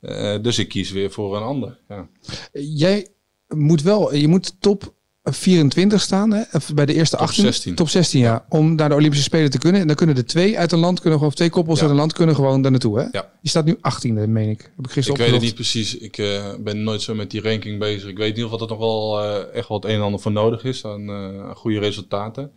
[0.00, 1.78] Eh, dus ik kies weer voor een ander.
[1.88, 2.08] Ja.
[2.52, 3.06] Jij
[3.48, 6.42] moet wel, je moet top 24 staan hè?
[6.52, 7.44] Of bij de eerste Top 18.
[7.44, 7.74] 16.
[7.74, 8.46] Top 16, ja.
[8.48, 9.80] Om naar de Olympische Spelen te kunnen.
[9.80, 11.82] En dan kunnen er twee uit een land, kunnen gewoon, of twee koppels Ja.
[11.82, 12.98] uit een land kunnen gewoon daar naartoe.
[12.98, 13.06] Hè?
[13.10, 13.30] Ja.
[13.40, 14.62] Je staat nu 18e, meen ik.
[14.62, 15.96] Heb ik Ik gisteren weet het niet precies.
[15.96, 18.08] Ik eh, ben nooit zo met die ranking bezig.
[18.08, 20.20] Ik weet in ieder geval dat er nog wel eh, echt het een en ander
[20.20, 22.52] voor nodig is aan, eh, aan goede resultaten.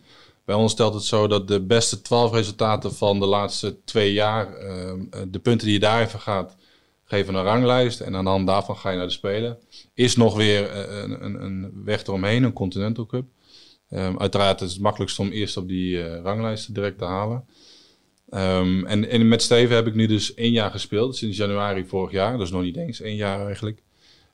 [0.46, 4.48] Bij ons stelt het zo dat de beste 12 resultaten van de laatste twee jaar,
[5.28, 6.56] de punten die je daar even gaat,
[7.04, 8.00] geven een ranglijst.
[8.00, 9.58] En aan de hand daarvan ga je naar de Spelen.
[10.00, 13.26] Is nog weer eh, een, een, een weg eromheen, een Continental Cup.
[13.90, 17.46] Ehm, uiteraard is het makkelijkst om eerst op die eh, ranglijsten direct te halen.
[18.30, 22.12] Ehm, en, en met Steven heb ik nu dus één jaar gespeeld, sinds januari vorig
[22.12, 22.38] jaar.
[22.38, 23.82] Dus nog niet eens één jaar eigenlijk.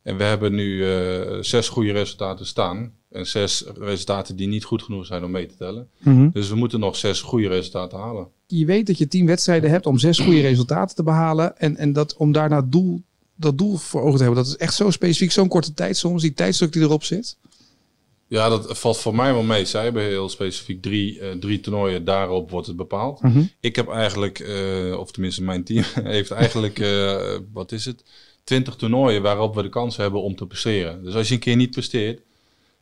[0.04, 2.94] En we hebben nu eh, zes goede resultaten staan.
[3.12, 5.90] En zes resultaten die niet goed genoeg zijn om mee te tellen.
[5.98, 6.30] Mhm.
[6.30, 8.28] Dus we moeten nog zes goede resultaten halen.
[8.48, 11.58] Je weet dat je tien wedstrijden hebt om zes goede resultaten te behalen.
[11.58, 13.02] En, en dat om daarna doel,
[13.36, 14.44] dat doel voor ogen te hebben.
[14.44, 16.22] Dat is echt zo specifiek, zo'n korte tijd soms.
[16.22, 17.38] Die tijdsdruk die erop zit.
[18.28, 19.66] Ja, dat valt voor mij wel mee.
[19.66, 22.04] Zij hebben heel specifiek drie, eh, drie toernooien.
[22.04, 23.22] Daarop wordt het bepaald.
[23.22, 23.44] Mhm.
[23.60, 28.04] Ik heb eigenlijk, eh, of tenminste mijn team, heeft eigenlijk, eh, wat is het?
[28.44, 31.04] 20 toernooien waarop we de kans hebben om te presteren.
[31.04, 32.22] Dus als je een keer niet presteert,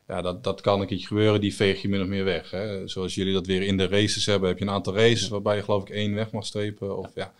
[0.08, 2.50] ja, dat, dat kan een keertje gebeuren, die veeg je min of meer weg.
[2.50, 2.88] Hè?
[2.88, 5.62] Zoals jullie dat weer in de races hebben, heb je een aantal races waarbij je
[5.62, 6.98] geloof ik één weg mag strepen.
[6.98, 7.32] Of, ja.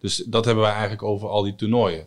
[0.00, 2.06] Dus dat hebben wij eigenlijk over al die toernooien.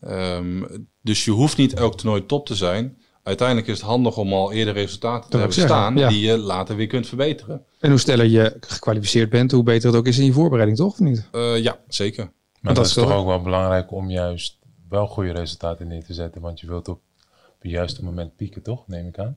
[0.00, 0.62] Ehm,
[1.02, 2.98] dus je hoeft niet elk toernooi top te zijn.
[3.22, 6.08] Uiteindelijk is het handig om al eerder resultaten te hebben zeggen, staan ja.
[6.08, 7.64] die je later weer kunt verbeteren.
[7.80, 10.92] En hoe sneller je gekwalificeerd bent, hoe beter het ook is in je voorbereiding, toch?
[10.92, 11.28] Of niet?
[11.32, 12.24] Eh, ja, zeker.
[12.24, 14.58] Maar dat dat, is toch ook wel belangrijk om juist
[14.88, 16.40] wel goede resultaten neer te zetten.
[16.40, 17.00] Want je wilt op,
[17.48, 18.86] op het juiste moment pieken, toch?
[18.86, 19.36] Neem ik aan.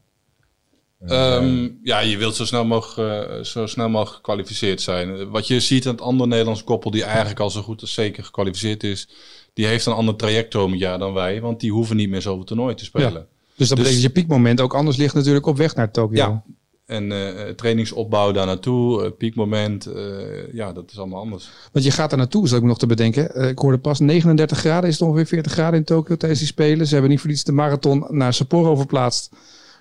[1.05, 5.29] Zijn- Ehm, ja, je wilt zo snel, mogelijk, eh, zo snel mogelijk gekwalificeerd zijn.
[5.29, 8.23] Wat je ziet aan het andere Nederlands koppel, die eigenlijk al zo goed als zeker
[8.23, 9.07] gekwalificeerd is,
[9.53, 12.43] die heeft een ander traject komend jaar dan wij, want die hoeven niet meer zoveel
[12.43, 13.11] toernooien te spelen.
[13.11, 16.15] Dus dat Dus- betekent dat je piekmoment ook anders ligt natuurlijk op weg naar Tokio.
[16.17, 16.43] Ja.
[16.85, 21.49] En eh, trainingsopbouw daar naartoe, eh, piekmoment, eh, ja, dat is allemaal anders.
[21.71, 23.35] Want je gaat daar naartoe, zat ik me nog te bedenken.
[23.35, 26.49] Eh, ik hoorde pas 39 graden, is het ongeveer 40 graden in Tokio tijdens die
[26.49, 26.85] Spelen.
[26.87, 29.29] Ze hebben niet voor iets de marathon naar Sapporo verplaatst.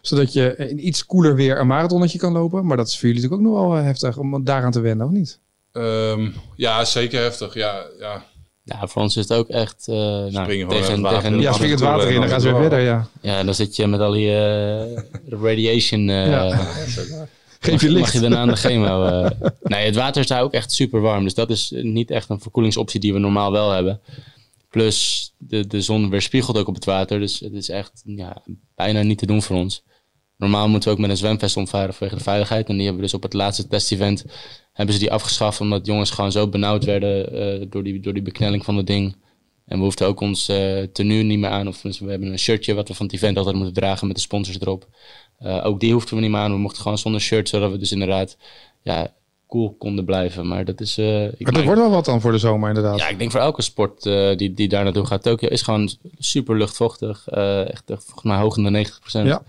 [0.02, 2.66] Zodat je in iets koeler weer een marathonnetje kan lopen.
[2.66, 5.06] Maar dat is voor jullie natuurlijk ook nog wel eh, heftig om daaraan te wennen,
[5.06, 5.40] of niet?
[5.72, 7.54] Ehm, ja, zeker heftig.
[7.54, 8.24] Ja, ja.
[8.70, 9.84] Ja, voor ons is het ook echt...
[9.88, 11.40] eh nou, tegen, uit het water tegen, in.
[11.40, 13.08] Ja, spring en het water in, dan gaan ze weer verder, ja.
[13.22, 16.08] Ja, dan zit je met al die eh, radiation.
[16.08, 16.50] eh, Ja.
[17.60, 18.12] Geef mag, je mag licht.
[18.12, 19.04] je daarna aan de chemo.
[19.04, 19.30] eh.
[19.62, 21.24] nee, het water is daar ook echt super warm.
[21.24, 24.00] Dus dat is niet echt een verkoelingsoptie die we normaal wel hebben.
[24.70, 27.18] Plus de, de zon weerspiegelt ook op het water.
[27.20, 28.42] Dus het is echt ja,
[28.74, 29.82] bijna niet te doen voor ons.
[30.40, 32.68] Normaal moeten we ook met een zwemvest omvaren vanwege de veiligheid.
[32.68, 34.24] En die hebben we dus op het laatste testevent
[34.72, 35.60] hebben ze die afgeschaft.
[35.60, 39.16] Omdat jongens gewoon zo benauwd werden eh, door, die, door die beknelling van het ding.
[39.66, 41.68] En we hoefden ook ons eh tenue niet meer aan.
[41.68, 44.16] Of dus we hebben een shirtje wat we van het event altijd moeten dragen met
[44.16, 44.88] de sponsors erop.
[45.38, 46.52] Eh, ook die hoefden we niet meer aan.
[46.52, 48.36] We mochten gewoon zonder shirt, zodat we dus inderdaad
[48.82, 49.14] ja,
[49.48, 50.48] cool konden blijven.
[50.48, 50.98] Maar dat is...
[50.98, 52.98] ik Maar dat wordt wel wat dan voor de zomer, inderdaad.
[52.98, 54.02] ja, ik denk voor elke sport
[54.38, 55.22] die, die daar naartoe gaat.
[55.22, 57.28] Tokio is gewoon super luchtvochtig.
[57.28, 59.26] echt, echt volgens mij hoog in de 90%.
[59.26, 59.42] Ja.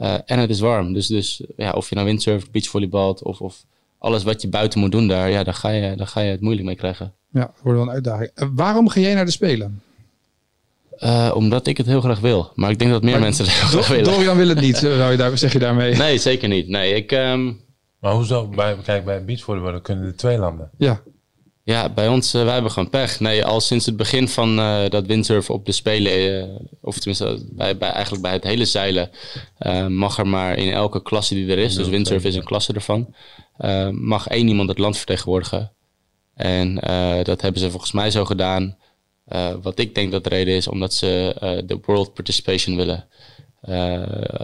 [0.00, 0.92] Eh, en het is warm.
[0.92, 3.64] Dus, dus ja, of je nou windsurft, beachvolleybalt of, of
[3.98, 5.30] alles wat je buiten moet doen daar.
[5.30, 7.12] Ja, daar ga je, daar ga je het moeilijk mee krijgen.
[7.30, 8.30] Ja, dat wordt wel een uitdaging.
[8.34, 9.82] Eh, waarom ga jij naar de Spelen?
[10.96, 12.52] Eh, omdat ik het heel graag wil.
[12.54, 14.04] Maar ik denk dat meer Maar mensen het heel graag willen.
[14.04, 15.96] Dorian wil het niet, zou je daar, zeg je daarmee.
[15.96, 16.68] Nee, zeker niet.
[16.68, 17.52] Nee, ik, ehm,
[17.98, 18.48] Maar hoezo?
[18.48, 20.70] Bij, kijk, bij beachvolleybal kunnen er twee landen.
[20.78, 21.00] Ja,
[21.70, 23.20] Ja, bij ons, eh, wij hebben gewoon pech.
[23.20, 26.48] Nee, al sinds het begin van eh, dat windsurfen op de Spelen, eh,
[26.80, 29.10] of tenminste bij, bij, eigenlijk bij het hele zeilen,
[29.88, 33.14] mag er maar in elke klasse die er is, dus windsurfen is een klasse ervan,
[33.90, 35.72] mag één iemand het land vertegenwoordigen.
[36.34, 36.74] En
[37.22, 38.76] dat hebben ze volgens mij zo gedaan,
[39.62, 41.34] wat ik denk dat de reden is, omdat ze
[41.66, 43.08] de world participation willen.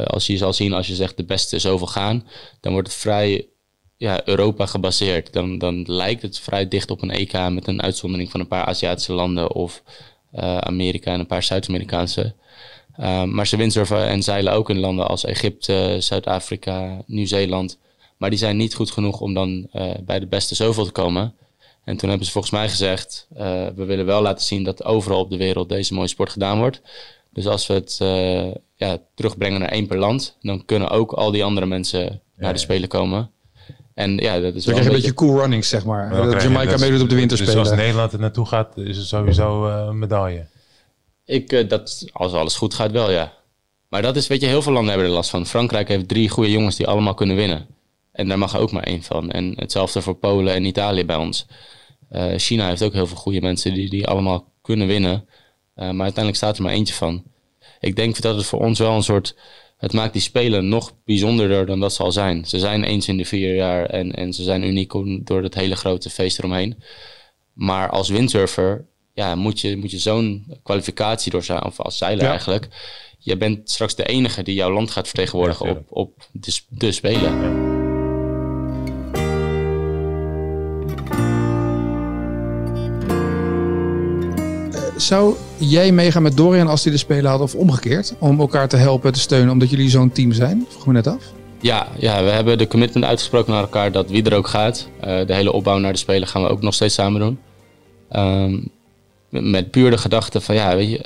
[0.06, 2.26] Als je zal zien, als je zegt de beste zoveel gaan,
[2.60, 3.48] dan wordt het vrij
[3.96, 5.32] ja, Europa gebaseerd.
[5.32, 8.64] Dan, dan lijkt het vrij dicht op een EK met een uitzondering van een paar
[8.64, 9.82] Aziatische landen of
[10.30, 12.34] eh, Amerika en een paar Zuid-Amerikaanse.
[13.00, 17.78] Uh, maar ze windsurfen en zeilen ook in landen als Egypte, Zuid-Afrika, Nieuw-Zeeland.
[18.16, 21.34] Maar die zijn niet goed genoeg om dan eh, bij de beste zoveel te komen.
[21.84, 23.26] En toen hebben ze volgens mij gezegd,
[23.74, 26.80] we willen wel laten zien dat overal op de wereld deze mooie sport gedaan wordt.
[27.30, 27.96] Dus als we het
[28.76, 32.58] ja, terugbrengen naar één per land, dan kunnen ook al die andere mensen naar de
[32.58, 33.30] Spelen komen.
[33.96, 36.10] En ja, dat is Dan wel krijg je een beetje cool runnings, zeg maar.
[36.10, 37.58] Dan Dat Jamaica dat- meedoet op de Dus winterspelen.
[37.58, 40.46] als Nederland er naartoe gaat, is het sowieso eh, een medaille.
[41.24, 43.32] Ik, eh, dat, als alles goed gaat, wel ja.
[43.88, 45.46] Maar dat is, weet je, heel veel landen hebben er last van.
[45.46, 47.66] Frankrijk heeft drie goede jongens die allemaal kunnen winnen.
[48.12, 49.30] En daar mag er ook maar één van.
[49.30, 51.46] En hetzelfde voor Polen en Italië bij ons.
[52.08, 55.28] Eh, China heeft ook heel veel goede mensen die, die allemaal kunnen winnen.
[55.74, 57.22] Eh, maar uiteindelijk staat er maar eentje van.
[57.80, 59.36] Ik denk dat het voor ons wel een soort.
[59.76, 62.44] Het maakt die spelen nog bijzonderder dan dat ze al zijn.
[62.44, 64.92] Ze zijn eens in de vier jaar en, en ze zijn uniek
[65.26, 66.82] door het hele grote feest eromheen.
[67.52, 72.30] Maar als windsurfer ja, moet je, moet je zo'n kwalificatie doorzeilen, of als zeiler Ja.
[72.30, 72.68] eigenlijk.
[73.18, 76.92] Je bent straks de enige die jouw land gaat vertegenwoordigen Ja, op, op de, de
[76.92, 77.75] Spelen.
[85.06, 88.14] Zou jij meegaan met Dorian als hij de Spelen had of omgekeerd?
[88.18, 90.66] Om elkaar te helpen, te steunen, omdat jullie zo'n team zijn?
[90.68, 91.22] Vroeg me net af.
[91.60, 94.88] Ja, ja, we hebben de commitment uitgesproken naar elkaar dat wie er ook gaat.
[95.00, 97.38] eh, de hele opbouw naar de Spelen gaan we ook nog steeds samen doen.
[98.08, 98.58] Ehm,
[99.28, 101.04] met puur de gedachte van ja, weet je,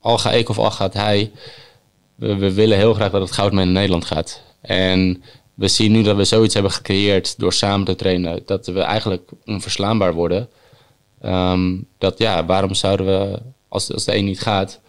[0.00, 1.30] al ga ik of al gaat hij.
[2.14, 4.42] We, we willen heel graag dat het goud mee naar Nederland gaat.
[4.60, 5.22] En
[5.54, 8.42] we zien nu dat we zoiets hebben gecreëerd door samen te trainen.
[8.46, 10.48] Dat we eigenlijk onverslaanbaar worden.
[11.20, 14.80] Ehm, dat ja, waarom zouden we, als, als de een niet gaat,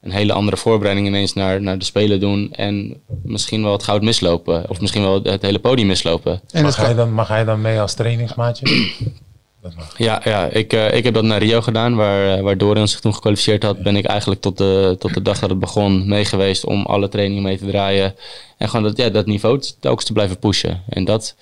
[0.00, 2.52] een hele andere voorbereiding ineens naar, naar de Spelen doen.
[2.52, 4.70] En misschien wel het goud mislopen.
[4.70, 6.40] Of misschien wel het hele podium mislopen.
[6.50, 8.66] En Mag hij, dan, mag hij dan mee als trainingsmaatje?
[9.62, 9.98] dat mag.
[9.98, 13.00] Ja, ja ik, eh, ik heb dat naar Rio gedaan, waar, eh, waar Dorian zich
[13.00, 13.82] toen gekwalificeerd had.
[13.82, 17.08] Ben ik eigenlijk tot de, tot de dag dat het begon mee geweest om alle
[17.08, 18.14] trainingen mee te draaien.
[18.58, 20.82] En gewoon dat, ja, dat niveau telkens te blijven pushen.
[20.88, 21.36] En dat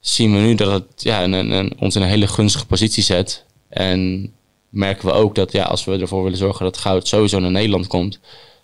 [0.00, 3.44] zien we nu dat het ja, een, een- ons in een hele gunstige positie zet.
[3.68, 4.32] En
[4.68, 7.86] merken we ook dat ja, als we ervoor willen zorgen dat goud sowieso naar Nederland
[7.86, 8.20] komt.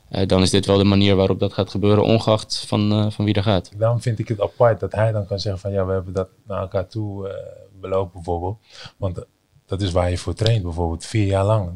[0.09, 3.25] eh, dan is dit wel de manier waarop dat gaat gebeuren, ongeacht van, eh, van
[3.25, 3.71] wie er gaat.
[3.77, 6.29] Daarom vind ik het apart dat hij dan kan zeggen van ja, we hebben dat
[6.47, 7.35] naar elkaar toe eh,
[7.81, 8.59] belopen bijvoorbeeld.
[8.97, 9.25] Want
[9.67, 11.73] dat is waar je voor traint bijvoorbeeld, vier jaar lang.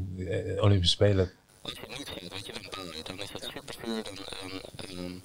[0.61, 1.31] Olympische Spelen.
[1.63, 2.53] Als je niet gaat, weet je,
[3.05, 4.03] dan is dat super puur.
[4.05, 5.23] Dan,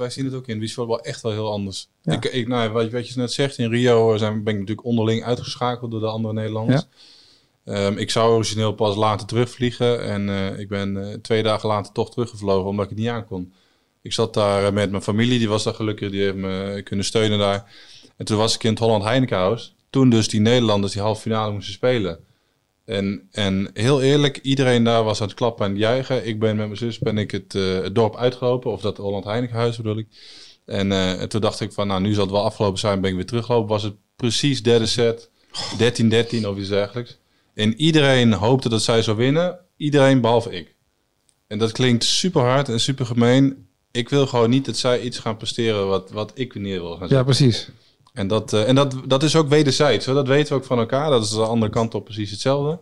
[0.00, 1.88] Wij zien het ook in het beachvolleybal echt wel heel anders.
[2.04, 5.24] Ik, ik, nou, wat, wat je net zegt, in Rio zijn, ben ik natuurlijk onderling
[5.24, 6.86] uitgeschakeld door de andere Nederlanders.
[7.64, 11.92] Ehm, ik zou origineel pas later terugvliegen en eh, ik ben eh, twee dagen later
[11.92, 13.52] toch teruggevlogen omdat ik het niet aankon.
[14.02, 17.04] Ik zat daar eh, met mijn familie, die was daar gelukkig, die heeft me kunnen
[17.04, 17.72] steunen daar.
[18.16, 19.74] En toen was ik in het Holland Heinekenhuis.
[19.90, 22.18] Toen dus die Nederlanders die halve finale moesten spelen.
[22.84, 26.26] En, en heel eerlijk, iedereen daar was aan het klappen en het juichen.
[26.26, 29.24] Ik ben met mijn zus ben ik het, eh, het dorp uitgelopen, of dat Holland
[29.24, 30.06] Heinekenhuis bedoel ik.
[30.64, 33.10] En, eh, en toen dacht ik van, nou nu zal het wel afgelopen zijn, ben
[33.10, 33.68] ik weer teruggelopen.
[33.68, 35.30] Was het precies derde set,
[35.78, 37.18] 13-13 of iets dergelijks.
[37.54, 40.74] En iedereen hoopte dat zij zou winnen, iedereen behalve ik.
[41.46, 43.66] En dat klinkt super hard en super gemeen.
[43.90, 46.98] Ik wil gewoon niet dat zij iets gaan presteren wat, wat ik neer wil gaan
[46.98, 47.16] zetten.
[47.16, 47.68] ja, precies.
[48.12, 50.06] En, dat, eh, en dat, dat is ook wederzijds.
[50.06, 50.14] Hoor.
[50.14, 51.10] Dat weten we ook van elkaar.
[51.10, 52.78] Dat is de andere kant op precies hetzelfde.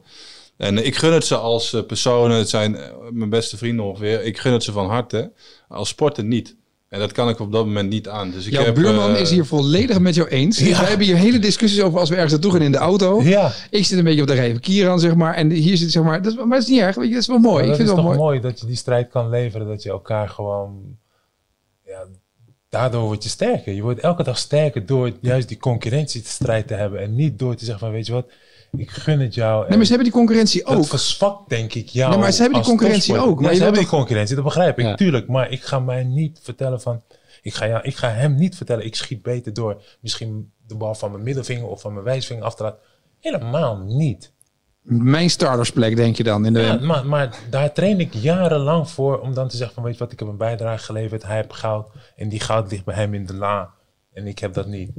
[0.57, 2.37] En ik gun het ze als eh, personen.
[2.37, 4.25] Het zijn eh, mijn beste vrienden ongeveer.
[4.25, 5.33] Ik gun het ze van harte.
[5.69, 6.57] Als sporter niet.
[6.89, 8.31] En dat kan ik op dat moment niet aan.
[8.31, 10.61] Dus ik Jouw heb, buurman is hier volledig met jou eens.
[10.61, 13.23] Wij hebben hier hele discussies over als we ergens naartoe gaan in de auto.
[13.23, 15.35] Ja, Ik zit een beetje op de rij van Kieran, zeg maar.
[15.35, 16.23] En hier zit, zeg maar...
[16.23, 17.13] Dat is, maar dat is niet erg, weet je.
[17.13, 17.55] Dat is wel mooi.
[17.55, 18.39] maar ik dat vind is het toch wel mooi.
[18.39, 18.51] mooi.
[18.53, 19.67] dat je die strijd kan leveren.
[19.67, 20.97] Dat je elkaar gewoon...
[22.69, 23.73] Daardoor word je sterker.
[23.73, 27.01] Je wordt elke dag sterker door juist die concurrentiestrijd te hebben.
[27.01, 28.31] En niet door te zeggen van weet je wat,
[28.77, 29.69] ik gun het jou.
[29.69, 30.87] Nee, maar ze hebben die concurrentie dat ook.
[30.87, 32.11] verzwakt denk ik jou.
[32.11, 34.45] Nee, maar ze hebben die concurrentie ook, maar Ja, je ze hebben die concurrentie, dat
[34.45, 34.95] begrijp ik, Ja.
[34.95, 35.29] tuurlijk.
[35.29, 37.03] Maar ik ga mij niet vertellen van...
[37.43, 40.95] Ik ga, ja, ik ga hem niet vertellen, ik schiet beter door misschien de bal
[40.95, 42.79] van mijn middelvinger of van mijn wijsvinger af te laten.
[43.21, 44.33] Helemaal niet.
[44.91, 46.47] Mijn startersplek, denk je dan.
[46.47, 49.85] In de, Ja, maar, maar daar train ik jarenlang voor om dan te zeggen van
[49.85, 52.85] weet je wat, ik heb een bijdrage geleverd, hij heeft goud en die goud ligt
[52.85, 53.71] bij hem in de la
[54.13, 54.91] en ik heb dat niet.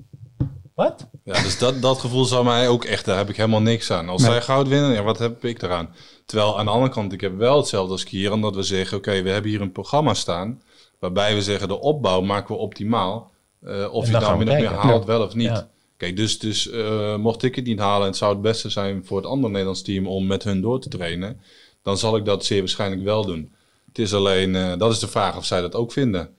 [0.76, 1.08] Wat?
[1.24, 4.10] Ja, dus dat, dat gevoel zou mij ook echt, daar heb ik helemaal niks aan.
[4.10, 4.32] Als Nee.
[4.32, 5.90] zij goud winnen, ja, wat heb ik eraan?
[6.26, 9.22] Terwijl aan de andere kant, ik heb wel hetzelfde als Kieran, dat we zeggen, oké,
[9.22, 10.62] we hebben hier een programma staan,
[11.00, 13.32] waarbij we zeggen, de opbouw maken we optimaal.
[13.62, 15.06] Eh, of je dan nou min of meer haalt, Ja.
[15.08, 15.48] wel of niet.
[15.48, 15.68] Ja.
[16.00, 19.06] Kijk, dus, dus eh, mocht ik het niet halen en het zou het beste zijn
[19.06, 21.42] voor het andere Nederlands team om met hun door te trainen,
[21.82, 23.52] dan zal ik dat zeer waarschijnlijk wel doen.
[23.88, 26.30] Het is alleen, eh, dat is de vraag of zij dat ook vinden.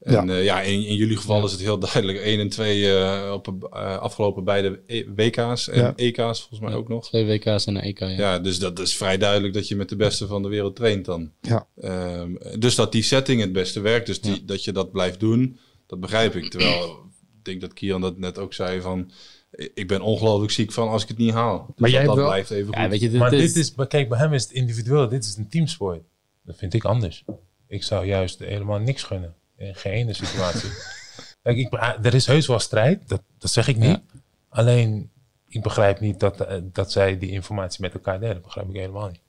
[0.00, 3.66] En ja, ja in, in, jullie geval is het heel duidelijk 1 en 2 op
[4.00, 7.08] afgelopen beide e, WK's en EK's volgens mij ook nog.
[7.08, 8.08] Twee WK's en een EK, ja.
[8.08, 8.38] ja.
[8.38, 11.30] dus dat is vrij duidelijk dat je met de beste van de wereld traint dan.
[11.40, 11.66] Ja.
[11.80, 15.58] Ehm, dus dat die setting het beste werkt, dus die, dat je dat blijft doen,
[15.86, 16.50] dat begrijp ik.
[16.50, 17.06] Terwijl
[17.48, 19.10] denk dat Kieran dat net ook zei van
[19.50, 21.66] ik ben ongelooflijk ziek van als ik het niet haal.
[21.66, 22.26] Dus maar jij dat, wel...
[22.26, 22.88] blijft even goed.
[22.88, 25.08] weet je, dit maar dit is, maar kijk, bij hem is het individueel.
[25.08, 26.02] Dit is een teamsport.
[26.42, 27.24] Dat vind ik anders.
[27.66, 29.34] Ik zou juist helemaal niks gunnen.
[29.56, 30.70] In geen ene situatie.
[31.42, 33.08] kijk, ik, er is heus wel strijd.
[33.08, 34.00] Dat, dat zeg ik niet.
[34.48, 35.10] Alleen,
[35.48, 38.34] ik begrijp niet dat, eh, dat zij die informatie met elkaar delen.
[38.34, 39.20] Dat begrijp ik helemaal niet.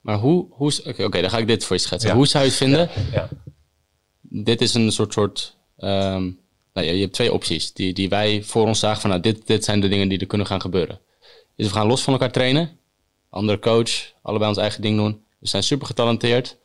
[0.00, 0.46] Maar hoe...
[0.50, 2.14] hoe Oké, dan ga ik dit voor je schetsen.
[2.14, 2.88] Hoe zou je het vinden?
[3.12, 3.28] Ja.
[4.20, 5.12] Dit is een soort...
[5.12, 6.44] soort um,
[6.76, 9.64] nou, je hebt twee opties die, die wij voor ons zagen van nou, dit, dit
[9.64, 11.00] zijn de dingen die er kunnen gaan gebeuren.
[11.56, 12.78] Dus we gaan los van elkaar trainen.
[13.30, 15.24] Andere coach, allebei ons eigen ding doen.
[15.38, 16.58] We zijn super getalenteerd.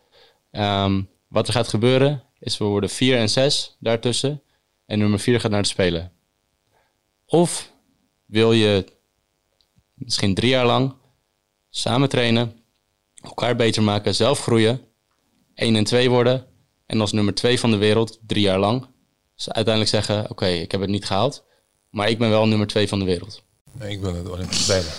[0.52, 4.42] Um, wat er gaat gebeuren is we worden 4 en 6 daartussen.
[4.86, 6.12] En nummer 4 gaat naar de Spelen.
[7.26, 7.72] Of
[8.26, 8.86] wil je
[9.94, 10.94] misschien drie jaar lang
[11.70, 12.64] samen trainen,
[13.22, 14.82] elkaar beter maken, zelf groeien,
[15.56, 16.48] 1 en 2 worden
[16.86, 18.91] en als nummer 2 van de wereld drie jaar lang
[19.42, 21.44] ze uiteindelijk zeggen: Oké, ik heb het niet gehaald,
[21.90, 23.44] maar ik ben wel nummer twee van de wereld.
[23.80, 24.92] Nee, ik wil het Olympische Spelen.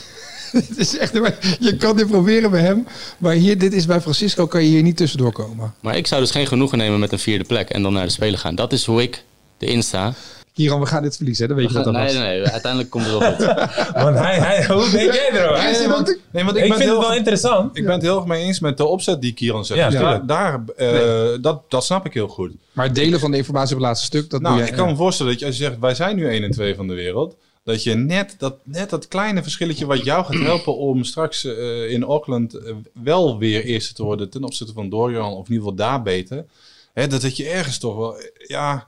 [0.69, 1.13] het is echt,
[1.61, 2.87] je kan dit proberen bij hem,
[3.19, 5.75] maar hier, dit is bij Francisco, kan je hier niet tussendoor komen.
[5.81, 8.13] Maar ik zou dus geen genoegen nemen met een vierde plek en dan naar de
[8.13, 8.55] Spelen gaan.
[8.55, 9.25] Dat is hoe ik
[9.59, 10.15] erin sta.
[10.55, 11.49] Kieran, we gaan dit verliezen, hè?
[11.49, 12.13] dan weet je dat nee, was.
[12.13, 13.45] Nee, nee, uiteindelijk komt het wel goed.
[14.05, 15.65] want hij, hij, hoe denk jij erover?
[15.65, 17.77] Nee, want, nee, want ik, vind het wel interessant.
[17.77, 19.81] Ik ben het heel erg mee eens met de opzet die Kieran zegt.
[19.81, 22.53] Ja, dus daar, daar uh, dat, dat snap ik heel goed.
[22.73, 24.79] Maar het delen van de informatie op het laatste stuk, dat nou, doe jij, ik
[24.79, 26.87] kan me voorstellen dat je, als je zegt, wij zijn nu 1 en 2 van
[26.87, 27.37] de wereld...
[27.65, 31.91] Dat je net dat, net dat kleine verschilletje wat jou gaat helpen om straks uh,
[31.91, 35.69] in Auckland uh, wel weer eerste te worden ten opzichte van Dorian, of in ieder
[35.69, 36.45] geval daar beter.
[36.93, 38.87] Hè, dat, dat je ergens toch wel, ja,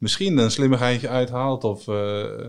[0.00, 1.64] misschien een slimmigheidje uithaalt.
[1.64, 2.46] Of, uh,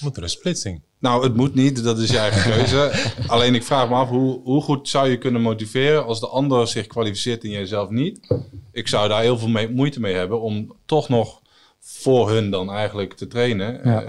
[0.00, 0.82] moet er een splitsing?
[0.98, 1.84] Nou, het moet niet.
[1.84, 3.10] Dat is je eigen keuze.
[3.26, 6.68] Alleen ik vraag me af, hoe, hoe goed zou je kunnen motiveren als de ander
[6.68, 8.34] zich kwalificeert en jij zelf niet?
[8.72, 11.42] Ik zou daar heel veel mee, moeite mee hebben om toch nog
[11.80, 13.80] voor hun dan eigenlijk te trainen.
[13.84, 14.04] Ja.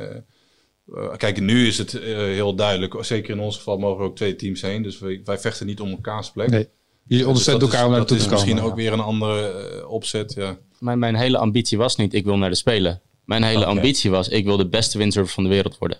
[0.88, 2.96] Uh, kijk, nu is het uh, heel duidelijk.
[3.00, 4.84] Zeker in ons geval mogen er ook twee teams heen.
[4.84, 6.50] Dus wij, wij vechten niet om elkaars plek.
[6.50, 6.70] Nee.
[7.08, 8.30] Je ondersteunt dus elkaar om naar te komen.
[8.30, 10.58] Dat is misschien ook weer een andere uh, opzet, ja.
[10.80, 13.02] Mijn, mijn hele ambitie was niet, ik wil naar de Spelen.
[13.26, 13.70] Mijn hele okay.
[13.70, 16.00] ambitie was, ik wil de beste windsurfer van de wereld worden.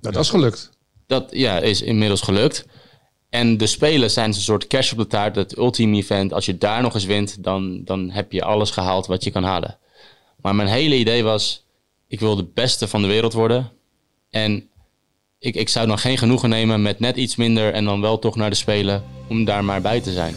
[0.00, 0.70] Nou, dat is gelukt.
[1.06, 2.66] Dat ja, is inmiddels gelukt.
[3.30, 6.32] En de Spelen zijn een soort cash op de taart, het ultieme event.
[6.32, 9.44] Als je daar nog eens wint, dan, dan heb je alles gehaald wat je kan
[9.44, 9.78] halen.
[10.40, 11.64] Maar mijn hele idee was,
[12.08, 13.70] ik wil de beste van de wereld worden.
[14.30, 14.68] En
[15.38, 18.36] ik, ik zou dan geen genoegen nemen met net iets minder en dan wel toch
[18.36, 20.34] naar de Spelen om daar maar bij te zijn.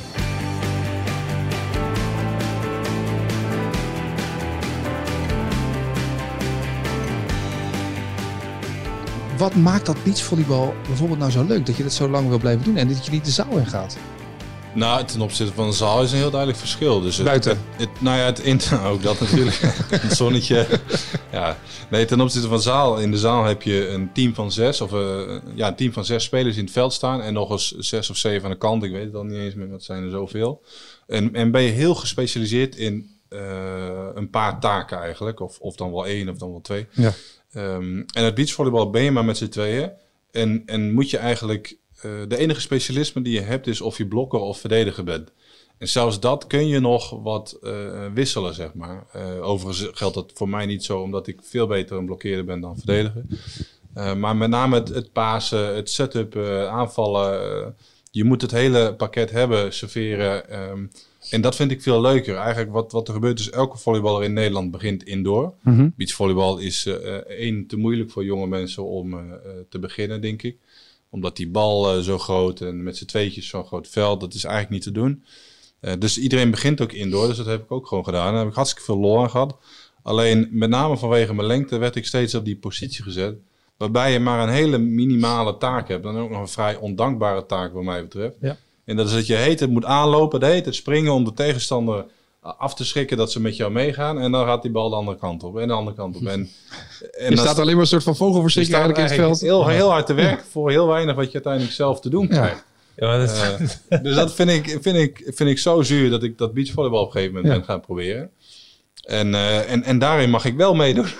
[9.38, 12.64] Wat maakt dat beachvolleybal bijvoorbeeld nou zo leuk dat je dat zo lang wil blijven
[12.64, 13.98] doen en dat je niet de zaal in gaat?
[14.78, 17.02] Nou, ten opzichte van de zaal is een heel duidelijk verschil.
[17.02, 17.58] Dus het, Buiten?
[17.58, 19.56] Het, het, nou ja, het inter, ook dat natuurlijk.
[20.06, 20.68] het zonnetje.
[21.32, 21.58] Ja.
[21.90, 22.98] Nee, ten opzichte van de zaal.
[23.00, 26.06] In de zaal heb je een team van zes, of uh, ja, een team van
[26.06, 27.22] zes spelers in het veld staan.
[27.22, 28.84] En nog eens zes of zeven aan de kant.
[28.84, 30.64] Ik weet het al niet eens meer, wat zijn er zoveel.
[31.08, 33.40] En, en ben je heel gespecialiseerd in uh,
[34.14, 35.40] een paar taken eigenlijk.
[35.40, 36.88] Of, of dan wel één, of dan wel twee.
[36.92, 37.14] Ja.
[37.56, 39.92] Um, en het beachvolleybal ben je maar met z'n tweeën.
[40.32, 44.40] En, en moet je eigenlijk de enige specialisme die je hebt is of je blokker
[44.40, 45.32] of verdediger bent.
[45.78, 49.06] En zelfs dat kun je nog wat uh, wisselen, zeg maar.
[49.16, 52.60] Uh, overigens geldt dat voor mij niet zo, omdat ik veel beter een blokkeerder ben
[52.60, 53.24] dan verdediger.
[54.18, 56.38] maar met name het, het pasen, het setup,
[56.70, 57.76] aanvallen.
[58.12, 60.60] je moet het hele pakket hebben, serveren.
[60.70, 60.92] Um,
[61.30, 62.36] en dat vind ik veel leuker.
[62.36, 65.54] Eigenlijk wat, wat er gebeurt is, elke volleyballer in Nederland begint indoor.
[65.62, 65.94] Mm -hmm.
[65.96, 66.86] Beachvolleybal is
[67.28, 69.20] één, te moeilijk voor jonge mensen om
[69.70, 70.58] te beginnen, denk ik
[71.10, 74.44] omdat die bal uh, zo groot en met z'n tweetjes zo'n groot veld, dat is
[74.44, 75.24] eigenlijk niet te doen.
[75.82, 78.32] Uh, dus iedereen begint ook indoor, dus dat heb ik ook gewoon gedaan.
[78.32, 79.58] Daar heb ik hartstikke veel lol gehad.
[80.04, 83.36] Alleen met name vanwege mijn lengte werd ik steeds op die positie gezet.
[83.78, 86.04] Waarbij je maar een hele minimale taak hebt.
[86.04, 88.36] Dan ook nog een vrij ondankbare taak wat mij betreft.
[88.42, 88.58] Ja.
[88.86, 91.34] En dat is dat je heet het moet aanlopen, de heet het springen om de
[91.34, 92.06] tegenstander
[92.58, 94.20] af te schrikken dat ze met jou meegaan.
[94.20, 96.26] En dan gaat die bal de andere kant op en de andere kant op.
[96.26, 96.30] En,
[97.26, 99.42] en je staat alleen maar een soort van vogelverschrikking eigenlijk in het veld.
[99.42, 102.66] Heel, heel hard te werk voor heel weinig wat je uiteindelijk zelf te doen krijgt.
[102.96, 106.38] Ja, dat uh, dus dat vind ik, vind, ik, vind ik zo zuur dat ik
[106.38, 107.60] dat beachvolleybal op een gegeven moment ja.
[107.60, 108.30] ben gaan proberen.
[109.08, 111.06] En, uh, en, en daarin mag ik wel meedoen.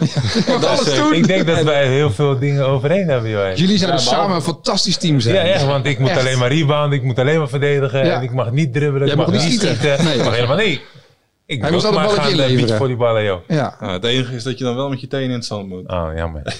[0.48, 3.30] Ja, dat is, uh, ik denk dat wij heel veel dingen overeen hebben.
[3.30, 3.56] Joh.
[3.56, 5.36] Jullie zijn ja, samen een fantastisch team zijn.
[5.36, 6.20] Ja, echt, want ik moet echt.
[6.20, 8.02] alleen maar rebounden, ik moet alleen maar verdedigen.
[8.02, 10.04] En ik mag niet dribbelen, ik mag, mag niet schieten.
[10.04, 10.18] Nee.
[10.18, 10.82] Ik mag helemaal niet.
[11.48, 12.78] Ik Hij moest altijd maar balletje inleveren.
[12.78, 13.40] volleyballen, joh.
[13.48, 13.78] Ja.
[13.80, 15.88] Ja, het enige is dat je dan wel met je tenen in het zand moet.
[15.90, 16.42] Oh, jammer.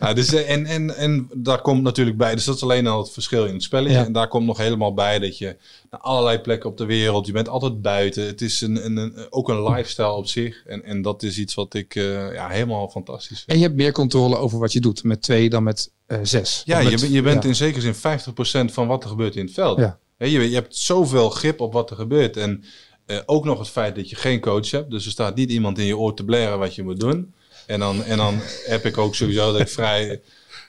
[0.00, 2.98] Ja, dus, eh, en, en, en daar komt natuurlijk bij, dus dat is alleen al
[2.98, 3.98] het verschil in het spelletje.
[3.98, 4.04] Ja.
[4.04, 5.56] En daar komt nog helemaal bij dat je
[5.90, 8.26] naar allerlei plekken op de wereld, je bent altijd buiten.
[8.26, 10.62] Het is een, een, een, ook een lifestyle op zich.
[10.66, 13.50] En, en dat is iets wat ik eh, ja, helemaal fantastisch vind.
[13.50, 16.62] En je hebt meer controle over wat je doet met twee dan met eh, zes.
[16.64, 17.48] Ja, je, je bent ja.
[17.48, 19.78] in zekere zin 50% van wat er gebeurt in het veld.
[19.78, 19.98] Ja.
[20.18, 22.36] Je, je hebt zoveel grip op wat er gebeurt.
[22.36, 22.64] En
[23.06, 24.90] eh, ook nog het feit dat je geen coach hebt.
[24.90, 27.34] Dus er staat niet iemand in je oor te blaren wat je moet doen.
[27.66, 30.10] En dan, en dan heb ik ook sowieso dat ik vrij...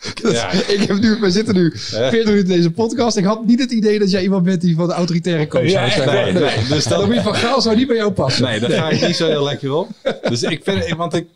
[0.04, 3.18] Ik, ja, Ik heb nu, we zitten nu 40 minuten in deze podcast.
[3.18, 5.90] Ik had niet het idee dat jij iemand bent die van de autoritaire coach Ja,
[5.90, 6.34] zijn.
[6.34, 8.44] nee, nee, dus dat- van Gaal zou niet bij jou passen.
[8.44, 9.90] Nee, daar ga ik niet zo heel lekker op.
[10.30, 11.28] Dus ik vind, want ik,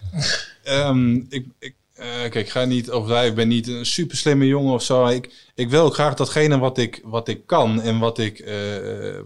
[0.63, 3.29] ehm, ik, ik eh, kijk, ik ga niet overdrijven.
[3.29, 5.07] Ik ben niet een super slimme jongen of zo.
[5.07, 8.55] Ik, ik wil graag datgene wat ik, wat ik kan en wat ik, eh,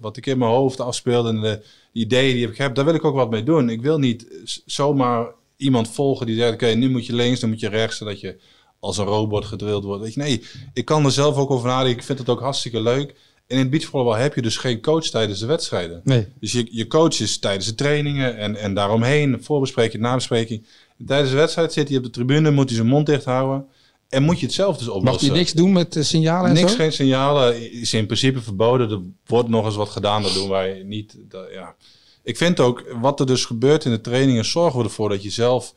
[0.01, 1.61] wat ik in mijn hoofd afspeel en de
[1.91, 3.69] ideeën die ik heb, daar wil ik ook wat mee doen.
[3.69, 4.27] Ik wil niet
[4.65, 8.19] zomaar iemand volgen die zegt, oké, nu moet je links, dan moet je rechts, zodat
[8.19, 8.39] je
[8.79, 10.03] als een robot gedrild wordt.
[10.03, 11.99] Weet je, nee, ik kan er zelf ook over nadenken.
[11.99, 13.09] Ik vind het ook hartstikke leuk.
[13.47, 16.01] En in het beachvolleybal heb je dus geen coach tijdens de wedstrijden.
[16.03, 16.27] Nee.
[16.39, 20.65] Dus je, je coach is tijdens de trainingen en, en daaromheen, voorbespreking, nabespreking.
[21.05, 23.65] Tijdens de wedstrijd zit hij op de tribune, moet hij zijn mond dicht houden.
[24.09, 25.27] En moet je het zelf dus Mag oplossen.
[25.27, 26.77] je niks doen met eh, signalen en Niks, zo?
[26.77, 27.71] geen signalen.
[27.71, 28.89] Is in principe verboden.
[28.91, 30.21] Er wordt nog eens wat gedaan.
[30.21, 31.15] Dat doen wij niet.
[31.29, 31.75] Dat, ja.
[32.23, 35.29] Ik vind ook, wat er dus gebeurt in de trainingen, zorgen we ervoor dat je
[35.29, 35.73] zelf,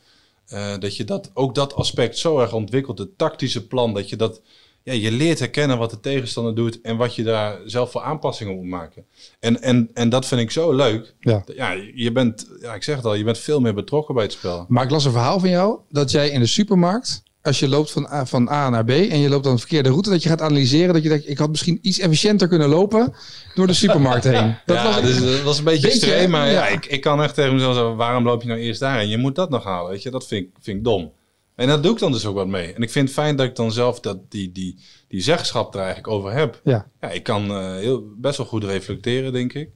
[0.46, 2.98] eh, dat je dat, ook dat aspect zo erg ontwikkelt.
[2.98, 4.40] Het tactische plan, dat je dat,
[4.88, 8.54] ja, je leert herkennen wat de tegenstander doet en wat je daar zelf voor aanpassingen
[8.54, 9.04] moet maken.
[9.40, 11.14] En, en, en dat vind ik zo leuk.
[11.20, 11.42] Ja.
[11.56, 14.32] Ja, je bent, ja, ik zeg het al, je bent veel meer betrokken bij het
[14.32, 14.64] spel.
[14.68, 17.90] Maar ik las een verhaal van jou dat jij in de supermarkt, als je loopt
[17.90, 20.28] van A, van A naar B en je loopt dan de verkeerde route, dat je
[20.28, 23.14] gaat analyseren dat je denkt, ik had misschien iets efficiënter kunnen lopen
[23.54, 24.56] door de supermarkt heen.
[24.66, 26.66] Dat ja, was, dus dat was een beetje extreem, maar ja, ja.
[26.66, 29.08] ik, ik kan echt tegen mezelf zeggen, waarom loop je nou eerst daarheen?
[29.08, 30.10] Je moet dat nog halen, weet je.
[30.10, 31.12] Dat vind ik, vind ik dom.
[31.58, 32.72] En daar doe ik dan dus ook wat mee.
[32.72, 34.78] En ik vind het fijn dat ik dan zelf dat, die, die,
[35.08, 36.60] die zeggenschap er eigenlijk over heb.
[36.64, 36.88] ja.
[37.00, 39.70] Ja, ik kan eh, heel, best wel goed reflecteren, denk ik.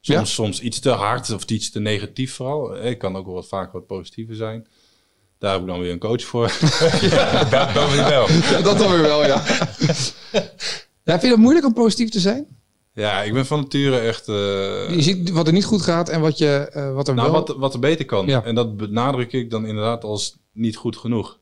[0.00, 0.24] Soms, Ja.
[0.24, 2.84] soms iets te hard of iets te negatief vooral.
[2.84, 4.66] Ik kan ook wel wat vaker wat positiever zijn.
[5.38, 6.46] Daar heb ik dan weer een coach voor.
[7.50, 8.26] dat, dat weer wel.
[8.62, 9.42] dat dan weer wel, ja.
[11.04, 11.18] ja.
[11.18, 12.46] Vind je het moeilijk om positief te zijn?
[12.92, 14.28] ja, ik ben van nature echt...
[14.28, 14.34] eh,
[14.94, 17.40] Je ziet wat er niet goed gaat en wat, je, eh, wat er Nou, wel...
[17.44, 18.26] wat, wat er beter kan.
[18.26, 18.44] Ja.
[18.44, 21.38] En dat benadruk ik dan inderdaad als niet goed genoeg.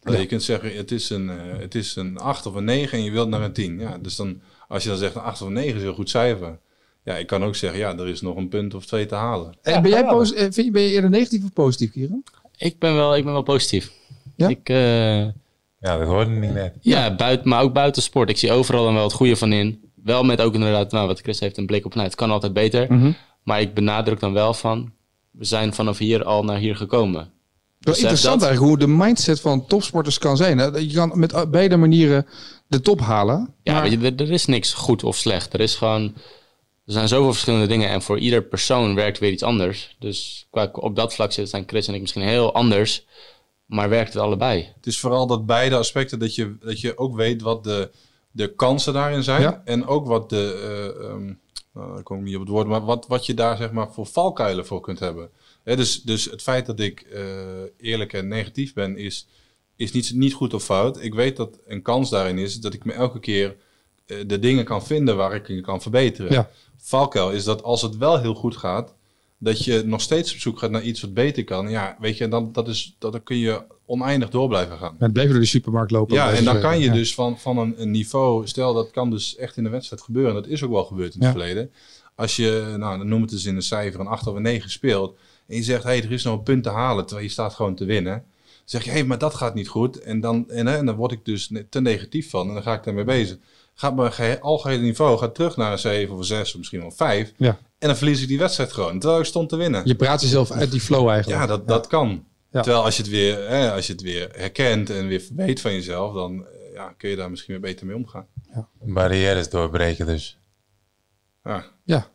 [0.00, 0.18] Ja.
[0.18, 3.04] Je kunt zeggen, het is, een, eh, het is een 8 of een 9 en
[3.04, 3.78] je wilt naar een 10.
[3.78, 6.10] Ja, dus dan, als je dan zegt een 8 of een 9 is een goed
[6.10, 6.58] cijfer.
[7.04, 9.54] Ja, ik kan ook zeggen, ja, er is nog een punt of twee te halen.
[9.62, 12.22] En ben, jij eh, vind je, ben je eerder negatief of positief, Kieran?
[12.56, 13.92] Ik ben wel, ik ben wel positief.
[14.36, 14.48] Ja?
[14.48, 15.20] Ik, eh,
[15.80, 16.74] Ja, dat hoorde ik net.
[16.80, 18.30] ja, buiten, maar ook buiten sport.
[18.30, 19.90] Ik zie overal dan wel het goede van in.
[19.94, 21.94] Wel met ook inderdaad, nou, wat Chris heeft, een blik op.
[21.94, 22.92] Nou, het kan altijd beter.
[22.92, 23.12] Mhm.
[23.42, 24.92] Maar ik benadruk dan wel van,
[25.30, 27.32] we zijn vanaf hier al naar hier gekomen.
[27.78, 30.58] Wel Besef interessant dat- eigenlijk hoe de mindset van topsporters kan zijn.
[30.58, 30.64] hè.
[30.66, 32.26] Je kan met uh, beide manieren
[32.66, 33.54] de top halen.
[33.62, 35.52] Ja, maar- weet je, er, is niks goed of slecht.
[35.54, 36.02] Er is gewoon,
[36.86, 39.96] er zijn zoveel verschillende dingen en voor ieder persoon werkt weer iets anders.
[39.98, 43.06] Dus qua, op dat vlak zitten zijn Chris en ik misschien heel anders,
[43.66, 44.72] maar werkt het allebei.
[44.76, 47.90] Het is vooral dat beide aspecten, dat je, dat je ook weet wat de,
[48.30, 49.42] de kansen daarin zijn.
[49.42, 49.62] Ja.
[49.64, 50.58] En ook wat de,
[51.00, 51.32] eh, ehm,
[51.74, 54.06] nou, ik kom niet op het woord, maar wat, wat je daar zeg maar voor
[54.06, 55.30] valkuilen voor kunt hebben.
[55.74, 57.22] Dus, dus het feit dat ik eh,
[57.80, 59.26] eerlijk en negatief ben, is,
[59.76, 61.02] is niet, niet goed of fout.
[61.02, 63.56] Ik weet dat een kans daarin is dat ik me elke keer
[64.06, 66.32] eh, de dingen kan vinden waar ik in kan verbeteren.
[66.32, 66.50] Ja.
[66.76, 68.94] Valkuil is dat als het wel heel goed gaat,
[69.38, 71.70] dat je nog steeds op zoek gaat naar iets wat beter kan.
[71.70, 74.96] Ja, weet je, dan, dat is, dat, dan kun je oneindig door blijven gaan.
[74.98, 76.14] Met blijven door de supermarkt lopen.
[76.14, 76.92] Ja, en dan kan je Ja.
[76.92, 80.34] dus van, van een, een niveau, stel dat kan dus echt in de wedstrijd gebeuren.
[80.34, 81.38] En dat is ook wel gebeurd in het Ja.
[81.38, 81.70] verleden.
[82.14, 84.70] Als je, nou, dan noem het eens in een cijfer, een 8 of een 9
[84.70, 85.18] speelt.
[85.48, 87.54] En je zegt, hé, hey, er is nog een punt te halen, terwijl je staat
[87.54, 88.12] gewoon te winnen.
[88.12, 88.24] Dan
[88.64, 90.00] zeg je, hé, hey, maar dat gaat niet goed.
[90.00, 93.04] En dan, en, dan word ik dus te negatief van en dan ga ik daarmee
[93.04, 93.36] bezig.
[93.74, 96.78] Gaat mijn gehe- algehele niveau gaat terug naar een 7 of een 6 of misschien
[96.78, 97.32] wel een 5.
[97.36, 97.58] Ja.
[97.78, 99.82] En dan verlies ik die wedstrijd gewoon, terwijl ik stond te winnen.
[99.84, 101.40] Je praat jezelf uit die flow eigenlijk.
[101.40, 102.24] Ja, dat, dat kan.
[102.50, 102.62] Ja.
[102.62, 105.72] Terwijl als je, het weer, hè, als je het weer herkent en weer weet van
[105.72, 108.26] jezelf, dan eh, ja, kun je daar misschien weer beter mee omgaan.
[108.80, 110.38] Barrières doorbreken dus.
[111.44, 111.64] Ja.
[111.84, 112.10] Ja.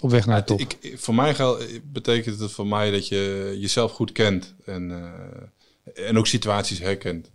[0.00, 0.60] Op weg naar de top.
[0.60, 4.90] Ik, voor mij gel- betekent het voor mij dat je jezelf goed kent en,
[5.94, 7.30] eh, en ook situaties herkent.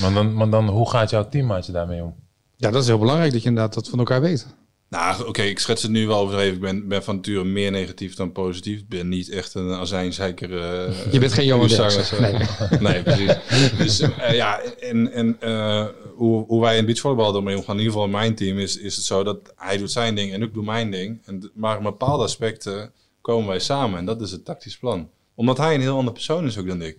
[0.00, 2.14] Maar dan, maar dan, hoe gaat jouw teammaatje daarmee om?
[2.56, 4.46] Ja, dat is heel belangrijk dat je inderdaad dat van elkaar weet.
[4.88, 6.54] Nou, oké, ik schets het nu wel overdreven.
[6.54, 8.78] Ik ben, ben van nature meer negatief dan positief.
[8.78, 10.58] Ik ben niet echt een azijnzeiker.
[10.58, 12.04] eh Je bent geen Derksen.
[12.04, 12.20] zo.
[12.20, 12.34] Nee.
[12.92, 13.36] Nee, precies.
[13.78, 17.92] Dus eh, ja, en, en eh, hoe, hoe wij in beachvolleybal ermee omgaan, in ieder
[17.92, 20.54] geval in mijn team, is, is het zo dat hij doet zijn ding en ik
[20.54, 21.18] doe mijn ding.
[21.24, 25.10] En, maar in bepaalde aspecten komen wij samen en dat is het tactisch plan.
[25.34, 26.98] Omdat hij een heel ander persoon is ook dan ik.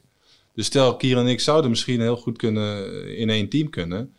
[0.53, 4.13] Dus stel, Kier en ik zouden misschien heel goed kunnen in één team kunnen.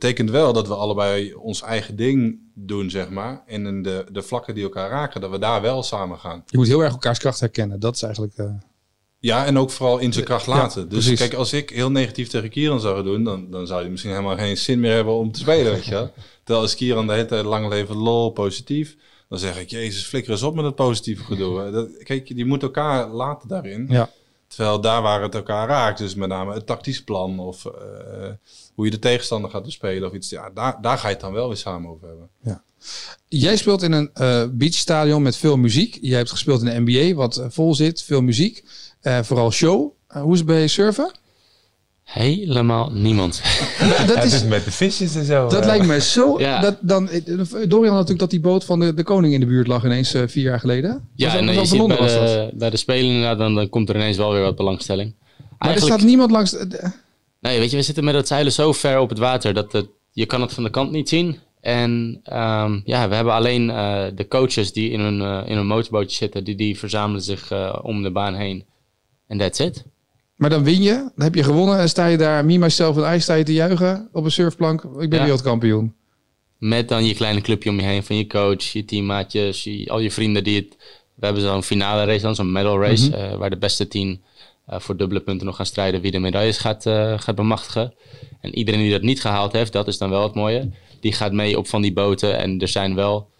[0.00, 3.42] Betekent wel dat we allebei ons eigen ding doen, zeg maar.
[3.46, 6.42] En in de, de vlakken die elkaar raken, dat we daar wel samen gaan.
[6.46, 7.80] Je moet heel erg elkaars kracht herkennen.
[7.80, 8.36] Dat is eigenlijk...
[8.36, 8.46] eh,
[9.18, 10.88] Ja, en ook vooral in zijn kracht Ja, laten.
[10.88, 14.10] dus kijk, als ik heel negatief tegen Kieran zou doen, dan, dan zou hij misschien
[14.12, 16.08] helemaal geen zin meer hebben om te spelen, weet je.
[16.44, 18.96] Terwijl als Kieran de hele tijd lang leven lol, positief,
[19.28, 21.70] dan zeg ik, jezus, flikker eens op met het positieve gedoe.
[21.70, 23.86] Dat, kijk, die moet elkaar laten daarin.
[23.90, 24.10] ja.
[24.54, 27.72] Terwijl daar waar het elkaar raakt, dus met name het tactisch plan of eh,
[28.74, 31.32] hoe je de tegenstander gaat bespelen of iets, ja, daar, daar ga je het dan
[31.32, 32.30] wel weer samen over hebben.
[33.28, 35.98] Jij speelt in een eh beachstadion met veel muziek.
[36.00, 38.02] Jij hebt gespeeld in de NBA, wat eh, vol zit.
[38.02, 38.64] Veel muziek.
[39.00, 39.92] Eh, vooral show.
[40.06, 41.12] Hoe is het bij surfen?
[42.04, 43.42] Helemaal niemand.
[44.06, 45.48] dat Ja, is, dus met de visjes en zo.
[45.48, 45.66] dat eh.
[45.66, 46.38] lijkt me zo...
[46.40, 46.60] Ja.
[46.60, 49.46] Dat, dan, eh, Dorian had natuurlijk dat die boot van de, de koning in de
[49.46, 51.08] buurt lag ineens eh, vier jaar geleden.
[51.14, 53.54] Ja, Was en was je dat ziet Londen bij de, bij de Spelen inderdaad, dan,
[53.54, 55.14] dan komt er ineens wel weer wat belangstelling.
[55.58, 56.50] Maar er staat niemand langs...
[56.50, 56.90] de- de-
[57.40, 59.86] Nee, weet je, we zitten met het zeilen zo ver op het water dat het,
[60.12, 61.38] je kan het van de kant niet zien.
[61.60, 65.66] En ehm, ja, we hebben alleen eh, de coaches die in hun, eh, in hun
[65.66, 68.64] motorbootje zitten, die, die verzamelen zich eh, om de baan heen.
[69.26, 69.84] En that's it.
[70.36, 73.14] Maar dan win je, dan heb je gewonnen en sta je daar, me, myself en
[73.14, 74.82] I, sta je te juichen op een surfplank.
[74.82, 75.24] Ik ben Ja.
[75.24, 75.94] wereldkampioen.
[76.58, 79.98] Met dan je kleine clubje om je heen van je coach, je teammaatjes, je- al
[79.98, 80.76] je vrienden die het...
[81.14, 83.18] We hebben zo'n finale race dan, zo'n medal race, Mhm.
[83.18, 84.22] eh, waar de beste tien
[84.66, 87.94] eh, voor dubbele punten nog gaan strijden wie de medailles gaat, eh, gaat bemachtigen.
[88.40, 90.70] En iedereen die dat niet gehaald heeft, dat is dan wel het mooie,
[91.00, 92.38] die gaat mee op van die boten.
[92.38, 93.30] En er zijn wel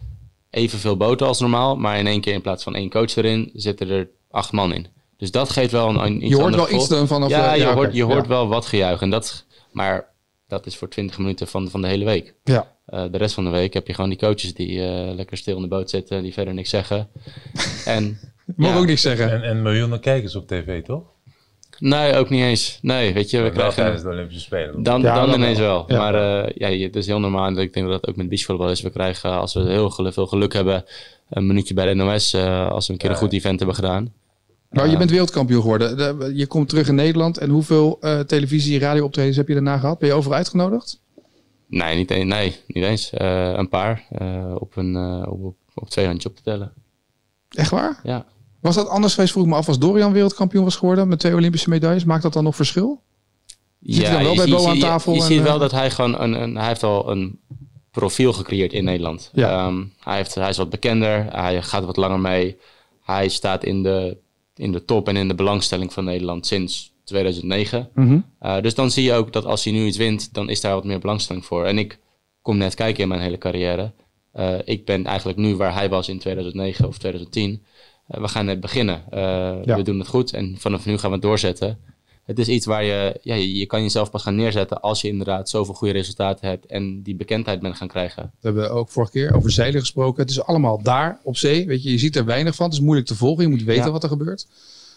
[0.50, 3.88] evenveel boten als normaal, maar in één keer in plaats van één coach erin, zitten
[3.88, 4.86] er acht man in.
[5.16, 7.28] Dus dat geeft wel een, een iets Je hoort wel iets dan vanaf...
[7.30, 7.74] Ja, je oké.
[7.74, 8.28] hoort, je hoort Ja.
[8.28, 9.00] wel wat gejuich.
[9.00, 10.06] En dat, maar
[10.48, 12.34] dat is voor 20 minuten van, van de hele week.
[12.44, 12.72] Ja.
[12.86, 15.56] Eh, de rest van de week heb je gewoon die coaches die eh, lekker stil
[15.56, 17.08] in de boot zitten, die verder niks zeggen.
[17.84, 18.18] en
[18.56, 19.30] Mag ja, ook niks zeggen.
[19.32, 21.02] En, en miljoenen kijkers op tv, toch?
[21.78, 22.78] Nee, ook niet eens.
[22.82, 23.74] Nee, weet je, we krijgen...
[23.74, 24.82] tijdens de Olympische Spelen.
[24.82, 25.84] Dan, Ja, dan dan ineens wel.
[25.86, 25.98] Ja.
[25.98, 27.48] Maar eh, ja, het is heel normaal.
[27.58, 28.80] Ik denk dat dat ook met beachvolleybal is.
[28.80, 30.84] We krijgen, als we heel veel geluk hebben,
[31.30, 32.32] een minuutje bij de NOS.
[32.32, 34.12] eh, als we een keer een goed event hebben gedaan.
[34.74, 35.96] Nou, je bent wereldkampioen geworden.
[35.96, 37.38] De- je komt terug in Nederland.
[37.38, 39.98] En hoeveel eh, televisie- radio optredens heb je daarna gehad?
[39.98, 41.00] Ben je overal uitgenodigd?
[41.66, 43.10] Nee, niet, een- nee, niet eens.
[43.10, 44.04] Eh, een paar.
[44.10, 46.72] eh, op, een, eh, op, op, op twee handjes op te tellen.
[47.50, 48.00] Echt waar?
[48.02, 48.26] Ja.
[48.60, 51.34] Was dat anders geweest, vroeg ik me af, als Dorian wereldkampioen was geworden met twee
[51.34, 52.04] Olympische medailles?
[52.04, 53.00] Maakt dat dan nog verschil?
[53.80, 55.58] Zit hij dan wel je bij Bo aan je- tafel Je, en, ziet eh, wel
[55.58, 56.56] dat hij gewoon een, een...
[56.56, 57.38] Hij heeft al een
[57.90, 59.30] profiel gecreëerd in Nederland.
[59.32, 59.66] Ja.
[59.66, 61.26] Ehm, hij, heeft, hij is wat bekender.
[61.32, 62.56] Hij gaat wat langer mee.
[63.02, 64.16] Hij staat in de,
[64.56, 67.90] in de top en in de belangstelling van Nederland sinds 2009.
[67.94, 68.18] Mhm.
[68.42, 70.74] Uh, dus dan zie je ook dat als hij nu iets wint, dan is daar
[70.74, 71.64] wat meer belangstelling voor.
[71.64, 71.98] En ik
[72.42, 73.92] kom net kijken in mijn hele carrière.
[74.34, 77.62] Uh, ik ben eigenlijk nu waar hij was in 2009 of 2010.
[78.08, 79.04] Uh, we gaan net beginnen.
[79.64, 79.76] Ja.
[79.76, 81.78] We doen het goed en vanaf nu gaan we het doorzetten.
[82.24, 85.48] Het is iets waar je, ja, je kan jezelf pas gaan neerzetten als je inderdaad
[85.50, 88.22] zoveel goede resultaten hebt en die bekendheid bent gaan krijgen.
[88.22, 90.22] We hebben ook vorige keer over zeilen gesproken.
[90.22, 91.66] Het is allemaal daar op zee.
[91.66, 92.66] Weet je, je ziet er weinig van.
[92.66, 93.44] Het is moeilijk te volgen.
[93.44, 93.90] Je moet weten Ja.
[93.90, 94.46] wat er gebeurt.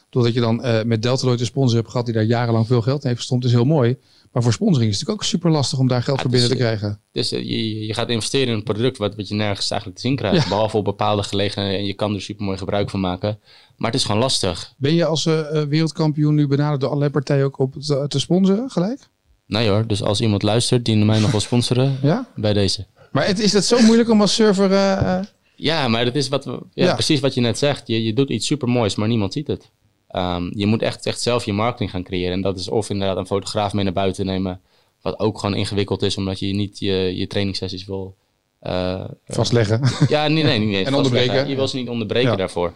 [0.10, 3.02] Doordat je dan eh, met Deltaloid een sponsor hebt gehad die daar jarenlang veel geld
[3.02, 3.98] in heeft gestopt, is heel mooi.
[4.32, 6.42] Maar voor sponsoring is het natuurlijk ook super lastig om daar geld Ja, voor het
[6.42, 7.02] binnen te krijgen.
[7.12, 10.08] Dus uh, je, je gaat investeren in een product wat, wat je nergens eigenlijk te
[10.08, 10.44] zien krijgt.
[10.44, 10.50] Ja.
[10.50, 13.40] Behalve op bepaalde gelegenheden en je kan er super mooi gebruik van maken.
[13.78, 14.74] Maar het is gewoon lastig.
[14.78, 18.20] Ben je als eh, eh, wereldkampioen nu benaderd door allerlei partijen ook op te, te
[18.20, 19.00] sponsoren gelijk?
[19.46, 22.28] Nee hoor, dus als iemand luistert die mij nog wil sponsoren, Ja?
[22.36, 22.86] bij deze.
[23.12, 24.72] Maar het, is dat zo moeilijk om als server...
[24.72, 25.26] eh, eh,
[25.56, 26.94] Ja, maar dat is wat we, ja, Ja.
[26.94, 27.88] precies wat je net zegt.
[27.88, 29.70] Je, je doet iets super moois, maar niemand ziet het.
[30.08, 32.34] Ehm, je moet echt, echt zelf je marketing gaan creëren.
[32.34, 34.62] En dat is of inderdaad een fotograaf mee naar buiten nemen.
[35.02, 38.16] Wat ook gewoon ingewikkeld is, omdat je niet je, je trainingssessies wil.
[38.60, 39.82] eh, vastleggen.
[40.10, 41.48] ja, nee, nee, niet eens En onderbreken.
[41.48, 42.36] Je wil ze niet onderbreken Ja.
[42.36, 42.74] daarvoor.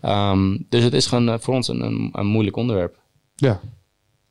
[0.00, 2.98] Ehm, dus het is gewoon eh, voor ons een, een, een moeilijk onderwerp.
[3.36, 3.60] ja.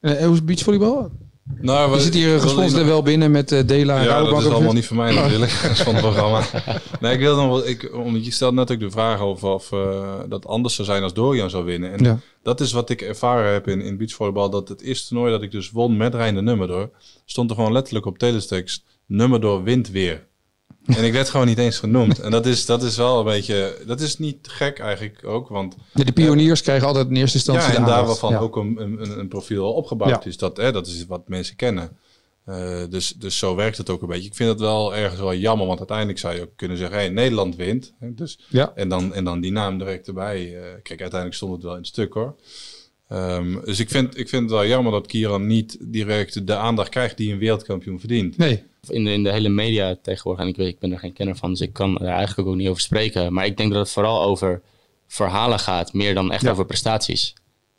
[0.01, 1.09] En, eh, hoe is beachvolleybal?
[1.57, 4.73] Nou, We zitten hier gesponsord wel binnen met eh Dela en Ja, dat is allemaal
[4.73, 5.51] niet voor mij natuurlijk.
[5.61, 6.41] Dat is van het programma.
[6.99, 7.67] Nee, ik wil dan wel.
[7.67, 11.03] Ik, omdat je stelt net ook de vraag over of eh, dat anders zou zijn
[11.03, 11.91] als Dorian zou winnen.
[11.91, 12.19] En Ja.
[12.43, 14.49] dat is wat ik ervaren heb in, in beachvolleybal.
[14.49, 16.89] Dat het eerste toernooi dat ik dus won met Rijn de Nummerdoor,
[17.25, 20.27] stond er gewoon letterlijk op teletext: Nummerdoor wint weer.
[20.97, 22.19] En ik werd gewoon niet eens genoemd.
[22.19, 23.77] En dat is, dat is wel een beetje.
[23.85, 25.47] Dat is niet gek eigenlijk ook.
[25.49, 28.37] Want Ja, de pioniers krijgen altijd in eerste instantie ja, en daar waarvan Ja.
[28.39, 30.29] ook een, een, een profiel opgebouwd Ja.
[30.29, 30.37] is.
[30.37, 31.97] Dat, hè, dat is wat mensen kennen.
[32.45, 34.27] Eh, dus, dus zo werkt het ook een beetje.
[34.29, 37.09] Ik vind het wel ergens wel jammer, want uiteindelijk zou je ook kunnen zeggen: hey,
[37.09, 37.93] Nederland wint.
[37.99, 38.71] Hè, dus, Ja.
[38.75, 40.55] en, dan, en dan die naam direct erbij.
[40.57, 42.35] Eh, kijk, uiteindelijk stond het wel in het stuk hoor.
[43.07, 46.89] Ehm, dus ik vind, ik vind het wel jammer dat Kieran niet direct de aandacht
[46.89, 48.37] krijgt die een wereldkampioen verdient.
[48.37, 48.63] Nee.
[48.87, 51.35] In de, in de hele media tegenwoordig, en ik, weet, ik ben er geen kenner
[51.35, 53.33] van, dus ik kan er eigenlijk ook niet over spreken.
[53.33, 54.61] Maar ik denk dat het vooral over
[55.07, 56.51] verhalen gaat, meer dan echt Ja.
[56.51, 57.33] over prestaties.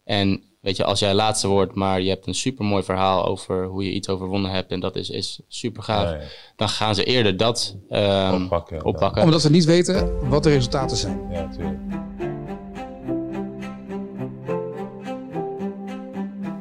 [0.05, 3.85] En weet je, als jij laatste wordt, maar je hebt een supermooi verhaal over hoe
[3.85, 6.21] je iets overwonnen hebt en dat is, is super gaaf, Ja, ja.
[6.57, 9.23] dan gaan ze eerder dat ehm, Oppakken, oppakken.
[9.23, 11.21] Omdat ze niet weten wat de resultaten zijn.
[11.31, 11.79] Ja, natuurlijk.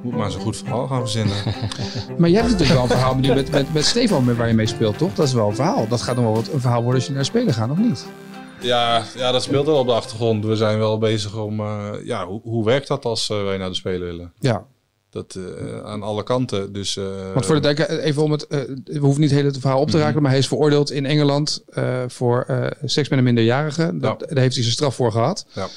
[0.09, 1.35] Moet maar zo'n goed verhaal gaan verzinnen.
[2.17, 4.53] Maar jij hebt natuurlijk wel een verhaal nu met, met, met Stefan met waar je
[4.53, 5.13] mee speelt, toch?
[5.13, 5.87] Dat is wel een verhaal.
[5.87, 8.05] Dat gaat nog wel wat een verhaal worden als je naar spelen gaat, of niet?
[8.61, 10.45] ja, ja, dat speelt wel op de achtergrond.
[10.45, 13.69] We zijn wel bezig om, eh, ja, hoe, hoe werkt dat als eh, wij naar
[13.69, 14.33] de Spelen willen?
[14.39, 14.65] Ja.
[15.09, 16.73] Dat eh, aan alle kanten.
[16.73, 17.03] Dus, eh,
[17.33, 19.89] Want voor de duiken, even om het, eh, we hoeven niet het hele verhaal op
[19.89, 23.91] te raken, maar hij is veroordeeld in Engeland eh, voor eh, seks met een minderjarige.
[23.93, 25.45] Dat, Daar heeft hij zijn straf voor gehad.
[25.53, 25.67] Ja.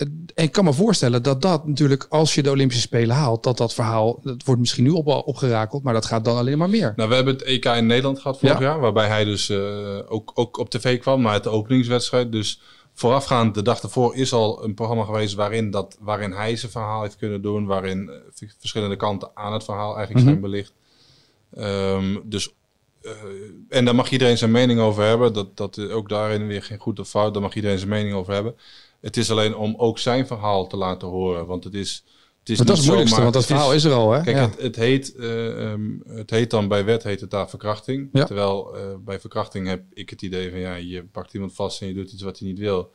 [0.00, 3.56] En ik kan me voorstellen dat dat natuurlijk, als je de Olympische Spelen haalt, dat
[3.56, 6.92] dat verhaal, dat wordt misschien nu op, opgerakeld, maar dat gaat dan alleen maar meer.
[6.96, 8.64] Nou, we hebben het EK in Nederland gehad vorig Ja.
[8.64, 12.32] jaar, waarbij hij dus eh, ook, ook op tv kwam, maar het de openingswedstrijd.
[12.32, 12.60] Dus
[12.94, 17.02] voorafgaand, de dag ervoor, is al een programma geweest waarin, dat, waarin hij zijn verhaal
[17.02, 20.72] heeft kunnen doen, waarin eh, verschillende kanten aan het verhaal eigenlijk zijn belicht.
[21.54, 22.54] Ehm, dus,
[23.02, 23.10] eh,
[23.68, 25.32] en daar mag iedereen zijn mening over hebben.
[25.32, 28.32] Dat, dat ook daarin weer geen goed of fout, daar mag iedereen zijn mening over
[28.32, 28.54] hebben.
[29.00, 32.04] Het is alleen om ook zijn verhaal te laten horen, want het is.
[32.38, 33.84] Het is Maar dat is niet het moeilijkste, zomaar- want dat het is- verhaal is
[33.84, 34.22] er al, hè?
[34.22, 34.42] Kijk, ja.
[34.50, 38.08] het, het, heet, eh, ehm, het heet dan bij wet heet het daar verkrachting.
[38.12, 38.24] Ja.
[38.24, 41.86] Terwijl eh, bij verkrachting heb ik het idee van ja, je pakt iemand vast en
[41.88, 42.92] je doet iets wat hij niet wil.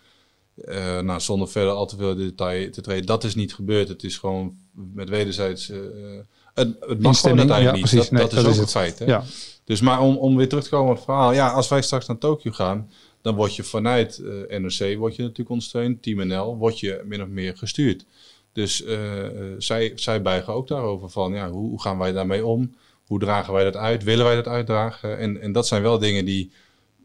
[0.55, 3.05] Eh, nou, zonder verder al te veel in detail te treden.
[3.05, 3.87] Dat is niet gebeurd.
[3.87, 5.67] Het is gewoon met wederzijds.
[5.67, 7.79] het, het mag gewoon uiteindelijk ja, niet.
[7.81, 7.99] precies.
[7.99, 8.71] Dat, Nee, dat is ook is het.
[8.71, 8.99] feit.
[8.99, 9.05] Hè?
[9.05, 9.23] ja.
[9.63, 11.33] Dus maar om, om weer terug te komen op het verhaal.
[11.33, 12.91] Ja, als wij straks naar Tokio gaan,
[13.25, 14.19] dan word je vanuit
[14.49, 16.01] eh NOC word je natuurlijk ondersteund.
[16.01, 18.05] Team NL word je min of meer gestuurd.
[18.53, 22.45] Dus eh, eh, zij, zij buigen ook daarover van, ja, hoe, hoe gaan wij daarmee
[22.45, 22.75] om?
[23.05, 24.03] Hoe dragen wij dat uit?
[24.03, 25.17] Willen wij dat uitdragen?
[25.17, 26.51] En, en dat zijn wel dingen die,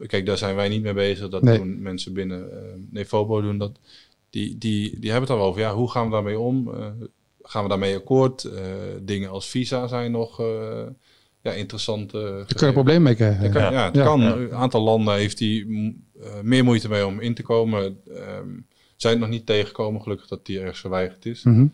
[0.07, 1.29] kijk, daar zijn wij niet mee bezig.
[1.29, 1.57] Dat Nee.
[1.57, 3.79] doen mensen binnen eh Nefobo doen dat.
[4.29, 5.61] Die, die, die hebben het daarover.
[5.61, 6.71] Ja, hoe gaan we daarmee om?
[7.41, 8.49] Gaan we daarmee akkoord?
[9.01, 10.41] Dingen als visa zijn nog
[11.41, 12.13] ja, interessant.
[12.13, 12.67] eh, Daar kun je gegeven.
[12.67, 13.43] een probleem mee krijgen.
[13.43, 13.71] Ja, kan, ja.
[13.71, 14.03] ja, het Ja.
[14.03, 14.21] kan.
[14.21, 17.97] Een aantal landen heeft hij mm, eh, meer moeite mee om in te komen.
[18.15, 18.47] Ehm
[18.95, 21.43] zijn het nog niet tegengekomen, gelukkig dat die ergens verweigerd is.
[21.43, 21.65] Mhm.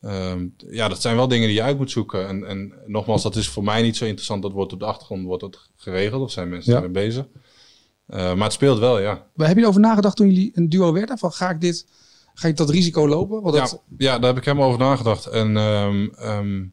[0.00, 2.28] Ehm, ja, dat zijn wel dingen die je uit moet zoeken.
[2.28, 4.42] En, en nogmaals, dat is voor mij niet zo interessant.
[4.42, 6.22] Dat wordt op de achtergrond wordt dat geregeld.
[6.22, 6.80] Of zijn mensen Ja.
[6.80, 7.24] daarmee bezig.
[8.06, 9.26] Eh, maar het speelt wel, ja.
[9.34, 11.18] Maar heb je erover nagedacht toen jullie een duo werden?
[11.18, 11.86] Van ga ik dit,
[12.34, 13.42] ga ik dat risico lopen?
[13.42, 15.26] Want dat, Ja, ja, daar heb ik helemaal over nagedacht.
[15.26, 16.64] En ehm, ehm,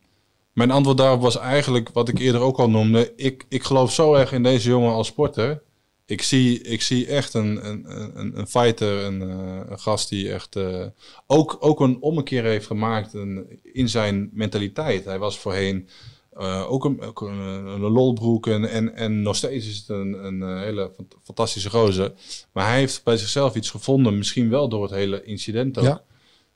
[0.62, 3.14] mijn antwoord daarop was eigenlijk wat ik eerder ook al noemde.
[3.16, 5.62] Ik, ik geloof zo erg in deze jongen als sporter.
[6.06, 7.86] Ik zie, ik zie echt een, een,
[8.20, 10.86] een, een fighter, een, eh, een gast die echt eh,
[11.28, 15.06] ook, ook een ommekeer heeft gemaakt een, in zijn mentaliteit.
[15.06, 15.88] Hij was voorheen
[16.34, 20.26] eh, ook een, ook een, een lolbroek en, en, en nog steeds is het een,
[20.26, 22.14] een hele fant- fantastische gozer.
[22.52, 25.84] Maar hij heeft bij zichzelf iets gevonden, misschien wel door het hele incident ook.
[25.84, 26.04] Ja.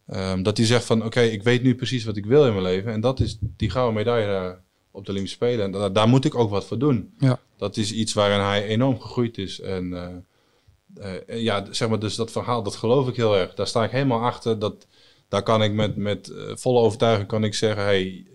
[0.08, 2.64] Ehm, dat hij zegt van, oké, ik weet nu precies wat ik wil in mijn
[2.64, 2.92] leven.
[2.92, 5.66] En dat is die gouden medaille daar op de Olympische Spelen.
[5.66, 7.14] En daar, daar moet ik ook wat voor doen.
[7.18, 7.40] Ja.
[7.58, 9.60] Dat is iets waarin hij enorm gegroeid is.
[9.60, 13.54] En eh, eh, ja, zeg maar, dus dat verhaal, dat geloof ik heel erg.
[13.54, 14.60] Daar sta ik helemaal achter.
[14.60, 14.88] Dat,
[15.28, 18.26] daar kan ik met, met eh, volle overtuiging kan ik zeggen, hey,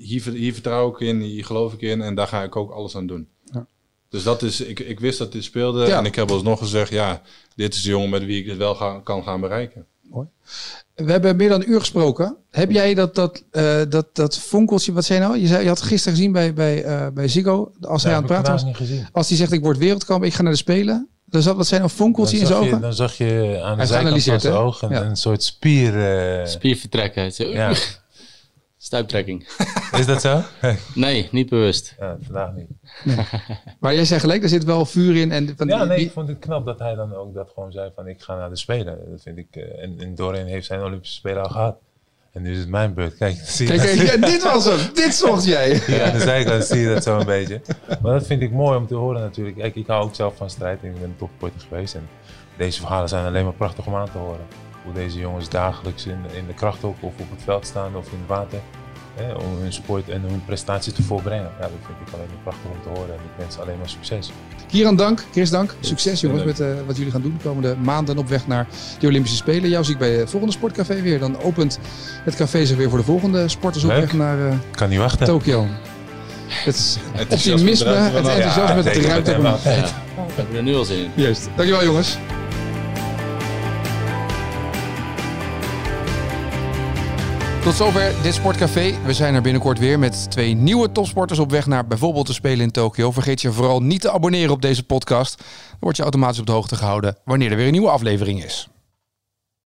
[0.00, 2.00] hier, hier vertrouw ik in, hier geloof ik in.
[2.00, 3.28] En daar ga ik ook alles aan doen.
[3.44, 3.66] Ja.
[4.08, 5.86] Dus dat is, ik, ik wist dat dit speelde.
[5.86, 5.98] Ja.
[5.98, 7.22] En ik heb alsnog gezegd, ja,
[7.54, 9.86] dit is de jongen met wie ik het wel ga, kan gaan bereiken.
[10.94, 12.36] We hebben meer dan een uur gesproken.
[12.50, 15.38] Heb jij dat, dat, eh, dat, dat fonkeltje, wat zei je nou?
[15.38, 18.26] Je, zei, je had gisteren gezien bij, bij, eh, bij Ziggo, als hij aan het
[18.26, 18.64] praten was.
[18.64, 19.06] niet gezien.
[19.12, 21.08] Als hij zegt, ik word wereldkampioen, ik ga naar de Spelen.
[21.24, 22.82] Dan zat, wat zijn nou fonkeltje in Dan zijn zag, je, ogen?
[22.82, 25.02] dan zag je aan de zijkant van zijn oog een, Ja.
[25.02, 26.06] een soort spier.
[26.40, 27.32] eh, Spier vertrekken.
[27.32, 27.72] Zo, ja.
[28.82, 29.48] Stuiptrekking.
[30.00, 30.40] Is dat zo?
[30.94, 31.94] Nee, niet bewust.
[31.98, 32.68] ja, vandaag niet.
[33.80, 35.32] Maar jij zei gelijk, er zit wel vuur in.
[35.32, 37.50] En van Ja, die- nee, die- ik vond het knap dat hij dan ook dat
[37.54, 38.98] gewoon zei van ik ga naar de Spelen.
[39.10, 41.76] Dat vind ik, eh, en, en Doreen heeft zijn Olympische Spelen al gehad.
[42.32, 43.16] En nu is het mijn beurt.
[43.16, 43.96] Kijk, zie je Kijk, dat?
[44.06, 44.94] kijk, ja, dit was hem.
[44.94, 45.80] dit zocht jij.
[45.86, 47.60] Ja, aan de zijkant zie je dat zo een beetje.
[48.02, 49.56] Maar dat vind ik mooi om te horen natuurlijk.
[49.56, 51.94] Kijk, ik hou ook zelf van strijd en ik ben topsporter geweest.
[51.94, 52.08] En
[52.56, 54.46] deze verhalen zijn alleen maar prachtig om aan te horen.
[54.92, 58.18] Hoe deze jongens dagelijks in, in de krachthok of op het veld staan of in
[58.18, 58.58] het water.
[59.14, 61.50] Hè, om hun sport en hun prestatie te volbrengen.
[61.60, 63.14] Ja, dat vind ik alleen maar prachtig om te horen.
[63.14, 64.30] En ik wens alleen maar succes.
[64.66, 65.24] Kieran, dank.
[65.32, 65.74] Chris, dank.
[65.80, 68.66] Succes jongens met eh, wat jullie gaan doen de komende maanden op weg naar
[68.98, 69.70] de Olympische Spelen.
[69.70, 71.18] Jou zie ik bij het volgende sportcafé weer.
[71.18, 71.78] Dan opent
[72.24, 74.00] het café zich weer voor de volgende sporters op Leuk.
[74.00, 75.26] weg naar eh, kan niet wachten.
[75.26, 75.66] Tokio.
[76.46, 76.98] Het
[77.30, 79.04] optimisme, het enthousiasme, het ook.
[79.04, 79.88] hebben we Ja, altijd.
[79.88, 81.10] ik heb er nu al zin in.
[81.14, 81.48] Juist.
[81.56, 82.18] Dankjewel jongens.
[87.62, 88.94] Tot zover dit Sportcafé.
[89.04, 92.60] We zijn er binnenkort weer met twee nieuwe topsporters op weg naar bijvoorbeeld de Spelen
[92.60, 93.10] in Tokio.
[93.10, 95.38] Vergeet je vooral niet te abonneren op deze podcast.
[95.38, 95.46] Dan
[95.80, 98.68] word je automatisch op de hoogte gehouden wanneer er weer een nieuwe aflevering is.